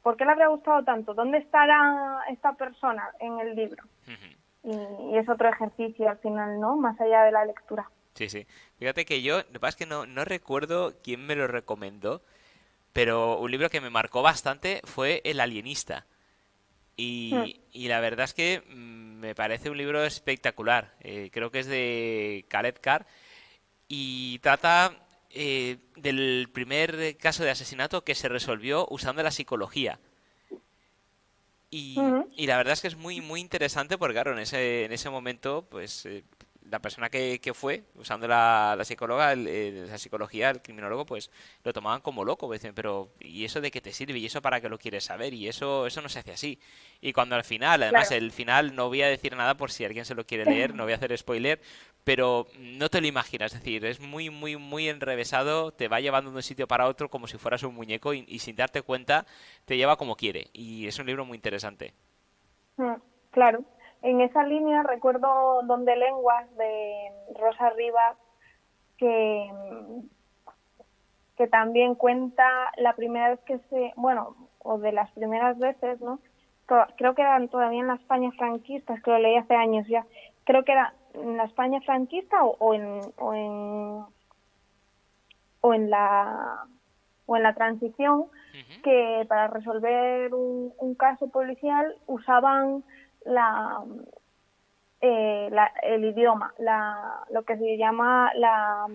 ¿por 0.01 0.17
qué 0.17 0.25
le 0.25 0.31
habrá 0.31 0.47
gustado 0.47 0.83
tanto? 0.83 1.13
¿Dónde 1.13 1.37
estará 1.37 2.23
esta 2.29 2.53
persona 2.53 3.11
en 3.19 3.39
el 3.39 3.55
libro? 3.55 3.83
y, 4.63 5.15
es 5.15 5.29
otro 5.29 5.49
ejercicio 5.49 6.09
al 6.09 6.17
final, 6.17 6.59
¿no? 6.59 6.75
Más 6.77 6.99
allá 6.99 7.25
de 7.25 7.31
la 7.31 7.45
lectura. 7.45 7.91
Sí, 8.15 8.27
sí. 8.27 8.47
Fíjate 8.79 9.05
que 9.05 9.21
yo, 9.21 9.37
lo 9.37 9.51
que 9.51 9.59
pasa 9.59 9.69
es 9.69 9.75
que 9.75 9.85
no, 9.85 10.07
no 10.07 10.25
recuerdo 10.25 10.93
quién 11.03 11.27
me 11.27 11.35
lo 11.35 11.45
recomendó, 11.45 12.23
pero 12.93 13.37
un 13.37 13.51
libro 13.51 13.69
que 13.69 13.81
me 13.81 13.89
marcó 13.89 14.21
bastante 14.21 14.81
fue 14.83 15.21
El 15.23 15.39
alienista. 15.39 16.05
Y, 16.95 17.31
hmm. 17.73 17.87
la 17.87 17.99
verdad 17.99 18.25
es 18.25 18.33
que 18.33 18.63
mm, 18.67 19.19
me 19.19 19.35
parece 19.35 19.69
un 19.69 19.77
libro 19.77 20.03
espectacular. 20.03 20.95
Eh, 21.01 21.29
creo 21.31 21.51
que 21.51 21.59
es 21.59 21.67
de 21.67 22.45
Khaled 22.49 22.75
Carr 22.81 23.05
y 23.87 24.39
trata 24.39 25.07
eh, 25.29 25.77
del 25.95 26.49
primer 26.51 27.17
caso 27.17 27.43
de 27.43 27.51
asesinato 27.51 28.03
que 28.03 28.15
se 28.15 28.29
resolvió 28.29 28.87
usando 28.89 29.21
la 29.23 29.31
psicología. 29.31 29.99
Y, 31.69 31.97
y, 32.35 32.47
la 32.47 32.55
verdad 32.57 32.73
es 32.73 32.81
que 32.81 32.87
es 32.87 32.95
muy 32.95 33.19
muy 33.19 33.41
interesante 33.41 33.97
porque 33.97 34.13
claro, 34.13 34.31
en 34.31 34.39
ese, 34.39 34.85
en 34.85 34.93
ese 34.93 35.09
momento 35.09 35.67
pues 35.69 36.05
eh, 36.05 36.23
la 36.69 36.79
persona 36.79 37.09
que, 37.09 37.39
que 37.39 37.53
fue, 37.53 37.83
usando 37.95 38.27
la, 38.27 38.75
la 38.77 38.85
psicóloga, 38.85 39.35
la 39.35 39.97
psicología, 39.97 40.49
el 40.49 40.61
criminólogo, 40.61 41.05
pues 41.05 41.31
lo 41.63 41.73
tomaban 41.73 42.01
como 42.01 42.25
loco. 42.25 42.51
Dicen, 42.51 42.73
pero 42.73 43.09
¿y 43.19 43.45
eso 43.45 43.61
de 43.61 43.71
qué 43.71 43.81
te 43.81 43.93
sirve? 43.93 44.19
¿Y 44.19 44.25
eso 44.25 44.41
para 44.41 44.61
qué 44.61 44.69
lo 44.69 44.77
quieres 44.77 45.05
saber? 45.05 45.33
Y 45.33 45.47
eso, 45.47 45.87
eso 45.87 46.01
no 46.01 46.09
se 46.09 46.19
hace 46.19 46.31
así. 46.31 46.59
Y 47.01 47.13
cuando 47.13 47.35
al 47.35 47.43
final, 47.43 47.83
además, 47.83 48.11
el 48.11 48.31
final 48.31 48.75
no 48.75 48.87
voy 48.87 49.01
a 49.01 49.07
decir 49.07 49.35
nada 49.35 49.55
por 49.55 49.71
si 49.71 49.85
alguien 49.85 50.05
se 50.05 50.15
lo 50.15 50.25
quiere 50.25 50.45
leer, 50.45 50.73
no 50.73 50.83
voy 50.83 50.93
a 50.93 50.95
hacer 50.95 51.17
spoiler, 51.17 51.61
pero 52.03 52.47
no 52.57 52.89
te 52.89 53.01
lo 53.01 53.07
imaginas. 53.07 53.53
Es 53.53 53.59
decir, 53.59 53.85
es 53.85 53.99
muy, 53.99 54.29
muy, 54.29 54.57
muy 54.57 54.89
enrevesado, 54.89 55.71
te 55.71 55.87
va 55.87 55.99
llevando 55.99 56.31
de 56.31 56.37
un 56.37 56.43
sitio 56.43 56.67
para 56.67 56.87
otro 56.87 57.09
como 57.09 57.27
si 57.27 57.37
fueras 57.37 57.63
un 57.63 57.75
muñeco 57.75 58.13
y, 58.13 58.25
y 58.27 58.39
sin 58.39 58.55
darte 58.55 58.81
cuenta 58.81 59.25
te 59.65 59.77
lleva 59.77 59.97
como 59.97 60.15
quiere. 60.15 60.49
Y 60.53 60.87
es 60.87 60.99
un 60.99 61.05
libro 61.05 61.25
muy 61.25 61.35
interesante. 61.35 61.93
Mm, 62.77 62.95
claro 63.31 63.63
en 64.01 64.21
esa 64.21 64.43
línea 64.43 64.83
recuerdo 64.83 65.61
Donde 65.63 65.95
Lenguas 65.95 66.55
de 66.57 67.11
Rosa 67.35 67.69
Rivas, 67.71 68.17
que, 68.97 69.51
que 71.37 71.47
también 71.47 71.95
cuenta 71.95 72.45
la 72.77 72.93
primera 72.93 73.29
vez 73.29 73.39
que 73.41 73.59
se, 73.69 73.93
bueno, 73.95 74.35
o 74.59 74.77
de 74.77 74.91
las 74.91 75.11
primeras 75.11 75.57
veces, 75.57 76.01
¿no? 76.01 76.19
Creo 76.97 77.15
que 77.15 77.21
eran 77.21 77.47
todavía 77.47 77.79
en 77.79 77.87
la 77.87 77.95
España 77.95 78.29
franquista, 78.31 78.99
que 79.01 79.11
lo 79.11 79.19
leí 79.19 79.37
hace 79.37 79.55
años 79.55 79.87
ya. 79.87 80.05
Creo 80.43 80.65
que 80.65 80.73
era 80.73 80.93
en 81.13 81.37
la 81.37 81.45
España 81.45 81.79
franquista 81.81 82.43
o, 82.43 82.73
en, 82.73 82.99
o 83.17 83.33
en 83.33 84.03
o 85.61 85.73
en 85.73 85.89
la 85.89 86.65
o 87.25 87.35
en 87.37 87.43
la 87.43 87.53
transición 87.53 88.25
que 88.83 89.25
para 89.27 89.47
resolver 89.47 90.33
un 90.33 90.95
caso 90.95 91.29
policial 91.29 91.95
usaban 92.07 92.83
la, 93.27 93.83
eh, 95.01 95.49
la, 95.51 95.71
el 95.83 96.05
idioma, 96.05 96.53
la, 96.57 97.23
lo 97.31 97.43
que 97.43 97.57
se 97.57 97.77
llama 97.77 98.31
la, 98.35 98.87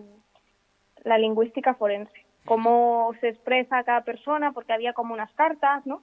la 1.05 1.19
lingüística 1.19 1.75
forense, 1.75 2.27
cómo 2.45 3.15
se 3.21 3.29
expresa 3.29 3.85
cada 3.85 4.03
persona, 4.03 4.53
porque 4.53 4.73
había 4.73 4.93
como 4.95 5.15
unas 5.15 5.33
cartas, 5.35 5.87
¿no? 5.87 6.03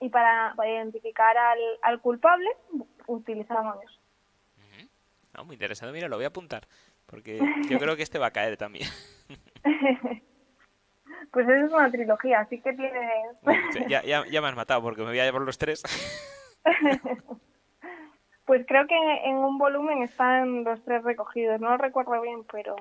Y 0.00 0.10
para, 0.10 0.54
identificar 0.66 1.36
al, 1.36 1.58
al 1.82 2.00
culpable 2.00 2.50
utilizaban 3.06 3.78
eso. 3.82 3.98
No, 5.34 5.44
muy 5.44 5.54
interesante, 5.54 5.92
mira, 5.92 6.08
lo 6.08 6.16
voy 6.16 6.26
a 6.26 6.28
apuntar, 6.28 6.68
porque 7.06 7.40
yo 7.68 7.78
creo 7.78 7.96
que 7.96 8.02
este 8.02 8.18
va 8.18 8.26
a 8.26 8.32
caer 8.32 8.56
también. 8.56 8.88
pues 11.32 11.48
esa 11.48 11.66
es 11.66 11.72
una 11.72 11.90
trilogía, 11.90 12.40
así 12.40 12.60
que 12.60 12.72
tiene... 12.72 13.10
ya, 13.88 14.02
ya, 14.04 14.24
ya 14.26 14.40
me 14.40 14.48
has 14.48 14.54
matado, 14.54 14.82
porque 14.82 15.00
me 15.00 15.08
voy 15.08 15.18
a 15.18 15.24
llevar 15.24 15.42
los 15.42 15.58
tres. 15.58 15.82
pues 18.44 18.64
creo 18.66 18.86
que 18.86 18.96
en 19.24 19.36
un 19.36 19.58
volumen 19.58 20.02
están 20.02 20.64
los 20.64 20.82
tres 20.84 21.02
recogidos, 21.02 21.60
no 21.60 21.70
lo 21.70 21.78
recuerdo 21.78 22.20
bien, 22.20 22.44
pero... 22.50 22.76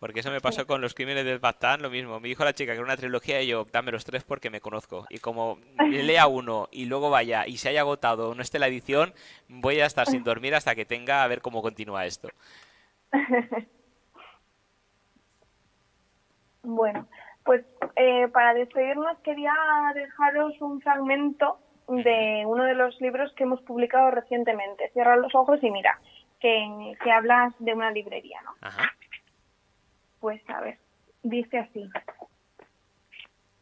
Porque 0.00 0.20
eso 0.20 0.30
me 0.30 0.40
pasó 0.40 0.66
con 0.66 0.80
los 0.80 0.94
crímenes 0.94 1.26
del 1.26 1.40
Batán, 1.40 1.82
lo 1.82 1.90
mismo. 1.90 2.20
Me 2.20 2.28
dijo 2.28 2.42
la 2.42 2.54
chica 2.54 2.72
que 2.72 2.76
era 2.76 2.84
una 2.84 2.96
trilogía 2.96 3.42
y 3.42 3.48
yo, 3.48 3.66
dame 3.70 3.92
los 3.92 4.06
tres 4.06 4.24
porque 4.24 4.48
me 4.48 4.62
conozco. 4.62 5.04
Y 5.10 5.18
como 5.18 5.58
lea 5.90 6.26
uno 6.26 6.68
y 6.72 6.86
luego 6.86 7.10
vaya 7.10 7.46
y 7.46 7.58
se 7.58 7.68
haya 7.68 7.82
agotado 7.82 8.30
o 8.30 8.34
no 8.34 8.40
esté 8.40 8.58
la 8.58 8.68
edición, 8.68 9.12
voy 9.48 9.78
a 9.80 9.86
estar 9.86 10.06
sin 10.06 10.24
dormir 10.24 10.54
hasta 10.54 10.74
que 10.74 10.86
tenga 10.86 11.22
a 11.22 11.28
ver 11.28 11.42
cómo 11.42 11.60
continúa 11.60 12.06
esto. 12.06 12.30
bueno, 16.62 17.06
pues 17.44 17.62
eh, 17.96 18.26
para 18.28 18.54
despedirnos 18.54 19.18
quería 19.18 19.52
dejaros 19.94 20.58
un 20.62 20.80
fragmento 20.80 21.58
de 21.90 22.44
uno 22.46 22.64
de 22.64 22.74
los 22.74 23.00
libros 23.00 23.32
que 23.34 23.44
hemos 23.44 23.60
publicado 23.62 24.10
recientemente. 24.10 24.90
Cierra 24.92 25.16
los 25.16 25.34
ojos 25.34 25.58
y 25.62 25.70
mira, 25.70 25.98
que, 26.38 26.94
que 27.02 27.10
hablas 27.10 27.52
de 27.58 27.74
una 27.74 27.90
librería, 27.90 28.40
¿no? 28.44 28.52
Ajá. 28.60 28.92
Pues 30.20 30.40
a 30.50 30.60
ver, 30.60 30.78
dice 31.22 31.58
así. 31.58 31.88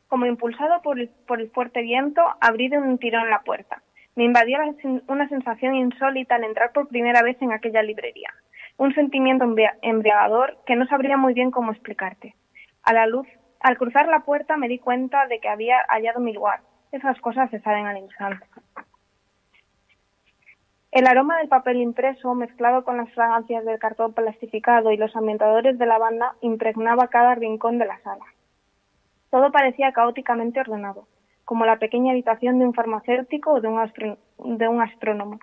Como 0.09 0.27
impulsado 0.27 0.83
por 0.83 0.99
el, 0.99 1.09
por 1.27 1.41
el 1.41 1.51
fuerte 1.51 1.83
viento, 1.83 2.23
abrí 2.41 2.69
de 2.69 2.79
un 2.79 2.99
tirón 2.99 3.31
la 3.31 3.41
puerta. 3.41 3.83
Me 4.15 4.25
invadió 4.25 4.59
una 5.07 5.29
sensación 5.29 5.75
insólita 5.77 6.35
al 6.35 6.45
entrar 6.45 6.73
por 6.73 6.89
primera 6.89 7.23
vez 7.23 7.41
en 7.41 7.53
aquella 7.53 7.83
librería. 7.83 8.33
Un 8.77 8.95
sentimiento 8.95 9.45
embriagador 9.83 10.59
que 10.67 10.77
no 10.77 10.87
sabría 10.87 11.17
muy 11.17 11.35
bien 11.35 11.51
cómo 11.51 11.73
explicarte. 11.73 12.35
A 12.83 12.93
la 12.93 13.07
luz, 13.07 13.29
al 13.61 13.79
cruzar 13.79 14.09
la 14.09 14.21
puerta 14.21 14.57
me 14.57 14.69
di 14.69 14.79
cuenta 14.79 15.27
de 15.27 15.41
que 15.41 15.49
había 15.49 15.79
hallado 15.89 16.21
mi 16.21 16.33
lugar. 16.33 16.61
Esas 16.91 17.21
cosas 17.21 17.51
se 17.51 17.61
saben 17.61 17.87
al 17.87 17.99
instante. 17.99 18.47
El 20.91 21.07
aroma 21.07 21.37
del 21.37 21.49
papel 21.49 21.83
impreso, 21.83 22.35
mezclado 22.35 22.83
con 22.83 22.97
las 22.97 23.13
fragancias 23.13 23.63
del 23.67 23.79
cartón 23.79 24.15
plastificado 24.15 24.91
y 24.91 24.97
los 24.97 25.15
ambientadores 25.15 25.79
de 25.79 25.85
la 25.85 25.99
banda, 25.99 26.35
impregnaba 26.41 27.09
cada 27.09 27.35
rincón 27.35 27.79
de 27.79 27.85
la 27.85 28.01
sala. 28.01 28.25
Todo 29.31 29.53
parecía 29.53 29.93
caóticamente 29.93 30.61
ordenado, 30.61 31.07
como 31.45 31.67
la 31.67 31.79
pequeña 31.79 32.13
habitación 32.13 32.59
de 32.59 32.65
un 32.65 32.73
farmacéutico 32.73 33.53
o 33.53 33.61
de 33.61 33.69
un, 33.69 34.59
de 34.59 34.69
un 34.69 34.81
astrónomo. 34.81 35.41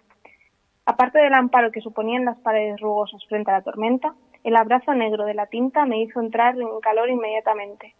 Aparte 0.87 1.19
del 1.19 1.35
amparo 1.35 1.71
que 1.71 1.81
suponían 1.81 2.25
las 2.25 2.39
paredes 2.39 2.81
rugosas 2.81 3.23
frente 3.27 3.51
a 3.51 3.55
la 3.55 3.61
tormenta, 3.61 4.15
el 4.43 4.55
abrazo 4.55 4.95
negro 4.95 5.25
de 5.25 5.35
la 5.35 5.45
tinta 5.45 5.85
me 5.85 6.01
hizo 6.01 6.19
entrar 6.21 6.59
en 6.59 6.79
calor 6.81 7.07
inmediatamente, 7.09 7.93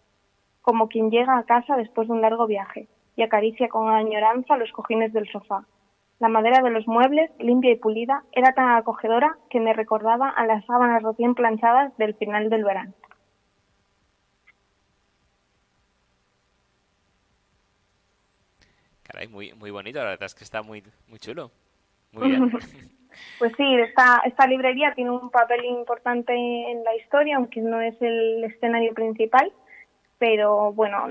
como 0.63 0.87
quien 0.87 1.11
llega 1.11 1.37
a 1.37 1.43
casa 1.43 1.77
después 1.77 2.07
de 2.07 2.13
un 2.15 2.21
largo 2.21 2.47
viaje 2.47 2.87
y 3.15 3.23
acaricia 3.23 3.69
con 3.69 3.89
añoranza 3.89 4.57
los 4.57 4.71
cojines 4.71 5.13
del 5.13 5.29
sofá. 5.29 5.65
La 6.19 6.29
madera 6.29 6.61
de 6.61 6.69
los 6.69 6.87
muebles, 6.87 7.29
limpia 7.39 7.71
y 7.71 7.75
pulida, 7.75 8.23
era 8.31 8.53
tan 8.53 8.69
acogedora 8.69 9.37
que 9.49 9.59
me 9.59 9.73
recordaba 9.73 10.29
a 10.29 10.45
las 10.45 10.65
sábanas 10.65 11.03
recién 11.03 11.35
planchadas 11.35 11.95
del 11.97 12.15
final 12.15 12.49
del 12.49 12.63
verano. 12.63 12.93
Caray, 19.03 19.27
muy, 19.27 19.53
muy 19.53 19.71
bonito, 19.71 19.99
la 19.99 20.11
verdad 20.11 20.25
es 20.25 20.35
que 20.35 20.43
está 20.43 20.61
muy, 20.61 20.83
muy 21.07 21.19
chulo. 21.19 21.51
Muy 22.11 22.29
bien. 22.29 22.51
Pues 23.39 23.53
sí, 23.55 23.63
esta, 23.75 24.21
esta 24.25 24.45
librería 24.45 24.93
tiene 24.93 25.11
un 25.11 25.29
papel 25.29 25.63
importante 25.63 26.33
en 26.33 26.83
la 26.83 26.95
historia, 26.97 27.37
aunque 27.37 27.61
no 27.61 27.79
es 27.79 27.95
el 28.01 28.43
escenario 28.43 28.93
principal, 28.93 29.53
pero 30.17 30.73
bueno, 30.73 31.07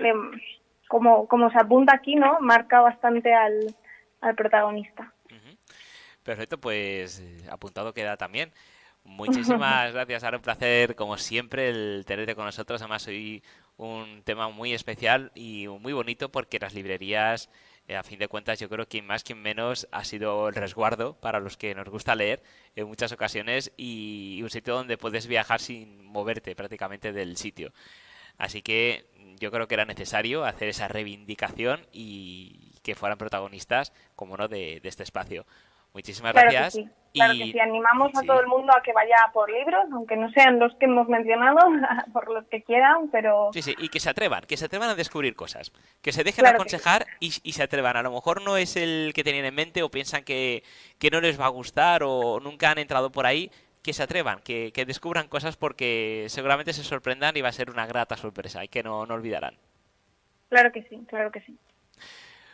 como, 0.95 1.27
como 1.27 1.51
se 1.51 1.59
apunta 1.59 1.93
aquí, 1.93 2.15
¿no? 2.15 2.39
Marca 2.41 2.81
bastante 2.81 3.35
al, 3.35 3.75
al 4.21 4.37
protagonista. 4.37 5.13
Perfecto, 6.23 6.59
pues 6.59 7.19
eh, 7.19 7.49
apuntado 7.51 7.93
queda 7.93 8.17
también. 8.17 8.53
Muchísimas 9.05 9.93
gracias, 9.93 10.23
ahora 10.23 10.37
un 10.37 10.45
placer, 10.45 10.95
como 10.95 11.19
siempre, 11.19 11.69
el 11.69 12.05
tenerte 12.07 12.37
con 12.37 12.45
nosotros. 12.45 12.81
Además, 12.81 13.09
hoy 13.09 13.43
un 13.77 14.23
tema 14.23 14.51
muy 14.51 14.73
especial 14.73 15.33
y 15.35 15.67
muy 15.67 15.93
bonito 15.93 16.31
porque 16.31 16.61
las 16.61 16.75
librerías 16.75 17.51
eh, 17.89 17.97
a 17.97 18.05
fin 18.05 18.21
de 18.21 18.29
cuentas 18.29 18.61
yo 18.61 18.69
creo 18.69 18.87
que 18.87 19.03
más 19.03 19.25
que 19.25 19.35
menos 19.35 19.89
ha 19.91 20.05
sido 20.05 20.49
el 20.49 20.55
resguardo 20.55 21.19
para 21.19 21.41
los 21.41 21.57
que 21.57 21.75
nos 21.75 21.89
gusta 21.89 22.15
leer 22.15 22.41
en 22.77 22.87
muchas 22.87 23.11
ocasiones 23.11 23.73
y 23.77 24.39
un 24.45 24.49
sitio 24.49 24.75
donde 24.75 24.97
puedes 24.97 25.27
viajar 25.27 25.59
sin 25.61 26.05
moverte 26.05 26.55
prácticamente 26.55 27.13
del 27.13 27.37
sitio. 27.37 27.73
Así 28.39 28.63
que 28.63 29.07
yo 29.39 29.51
creo 29.51 29.69
que 29.69 29.75
era 29.75 29.85
necesario 29.85 30.45
hacer 30.45 30.69
esa 30.69 30.89
reivindicación 30.89 31.87
y 31.93 32.73
que 32.83 32.95
fueran 32.95 33.19
protagonistas, 33.19 33.93
como 34.17 34.37
no, 34.37 34.49
de 34.49 34.81
este 34.85 35.03
espacio. 35.03 35.47
Muchísimas 35.95 36.33
gracias. 36.33 36.77
Claro 37.15 37.35
que 37.35 37.45
sí, 37.45 37.61
animamos 37.61 38.11
a 38.17 38.23
todo 38.23 38.41
el 38.41 38.49
mundo 38.49 38.73
a 38.77 38.83
que 38.83 38.93
vaya 38.93 39.15
por 39.33 39.49
libros, 39.49 39.85
aunque 39.93 40.17
no 40.17 40.29
sean 40.33 40.59
los 40.59 40.75
que 40.75 40.87
hemos 40.87 41.09
mencionado, 41.09 41.61
por 42.13 42.29
los 42.33 42.45
que 42.49 42.65
quieran, 42.65 43.09
pero... 43.13 43.51
Sí, 43.53 43.63
sí, 43.63 43.77
y 43.79 43.89
que 43.89 44.01
se 44.01 44.11
atrevan, 44.11 44.43
que 44.49 44.57
se 44.57 44.65
atrevan 44.65 44.91
a 44.91 44.97
descubrir 44.97 45.37
cosas, 45.37 45.71
que 46.03 46.11
se 46.11 46.25
dejen 46.25 46.47
aconsejar 46.47 47.07
y, 47.21 47.31
se 47.31 47.63
atrevan. 47.63 47.97
A 47.97 48.03
lo 48.03 48.11
mejor 48.11 48.43
no 48.43 48.57
es 48.57 48.75
el 48.75 49.13
que 49.15 49.23
tenían 49.23 49.45
en 49.45 49.55
mente 49.55 49.85
o 49.85 49.91
piensan 49.93 50.25
que, 50.25 50.65
no 51.13 51.21
les 51.21 51.41
va 51.41 51.47
a 51.47 51.51
gustar 51.51 52.03
o 52.03 52.41
nunca 52.41 52.73
han 52.73 52.79
entrado 52.79 53.13
por 53.13 53.25
ahí, 53.25 53.53
que 53.85 53.93
se 53.93 54.03
atrevan, 54.03 54.41
que, 54.41 54.73
descubran 54.87 55.29
cosas 55.29 55.57
porque 55.59 56.25
seguramente 56.29 56.73
se 56.73 56.83
sorprendan 56.83 57.37
y 57.37 57.43
va 57.43 57.51
a 57.51 57.53
ser 57.53 57.71
una 57.71 57.87
grata 57.87 58.17
sorpresa 58.17 58.65
y 58.65 58.69
que 58.69 58.83
no, 58.83 59.05
no 59.05 59.15
olvidarán. 59.15 59.57
Claro 60.49 60.73
que 60.73 60.83
sí, 60.85 61.05
claro 61.07 61.31
que 61.31 61.43
sí. 61.43 61.57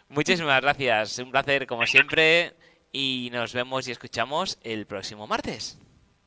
Muchísimas 0.09 0.61
gracias, 0.61 1.21
un 1.21 1.31
placer 1.31 1.69
como 1.69 1.87
siempre 1.87 2.55
y 2.93 3.31
nos 3.33 3.55
vemos 3.55 3.87
y 3.87 3.93
escuchamos 3.93 4.59
el 4.65 4.87
próximo 4.87 5.29
martes. 5.29 5.81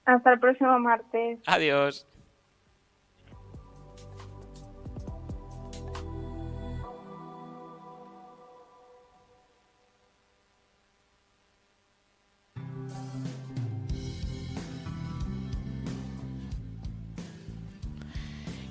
Hasta 0.05 0.33
el 0.33 0.39
próximo 0.39 0.79
martes. 0.79 1.39
Adiós. 1.47 2.07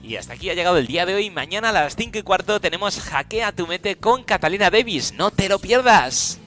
Y 0.03 0.17
hasta 0.17 0.35
aquí 0.35 0.51
ha 0.51 0.55
llegado 0.55 0.79
el 0.79 0.87
día 0.87 1.07
de 1.07 1.15
hoy. 1.15 1.31
Mañana 1.31 1.69
a 1.69 1.73
las 1.73 1.95
5 1.95 2.19
y 2.19 2.23
cuarto 2.23 2.61
tenemos 2.61 2.99
Hackea 2.99 3.53
tu 3.53 3.67
Mete 3.67 3.97
con 3.97 4.25
Catalina 4.25 4.69
Davis. 4.69 5.13
No 5.13 5.31
te 5.31 5.49
lo 5.49 5.61
pierdas. 5.61 6.42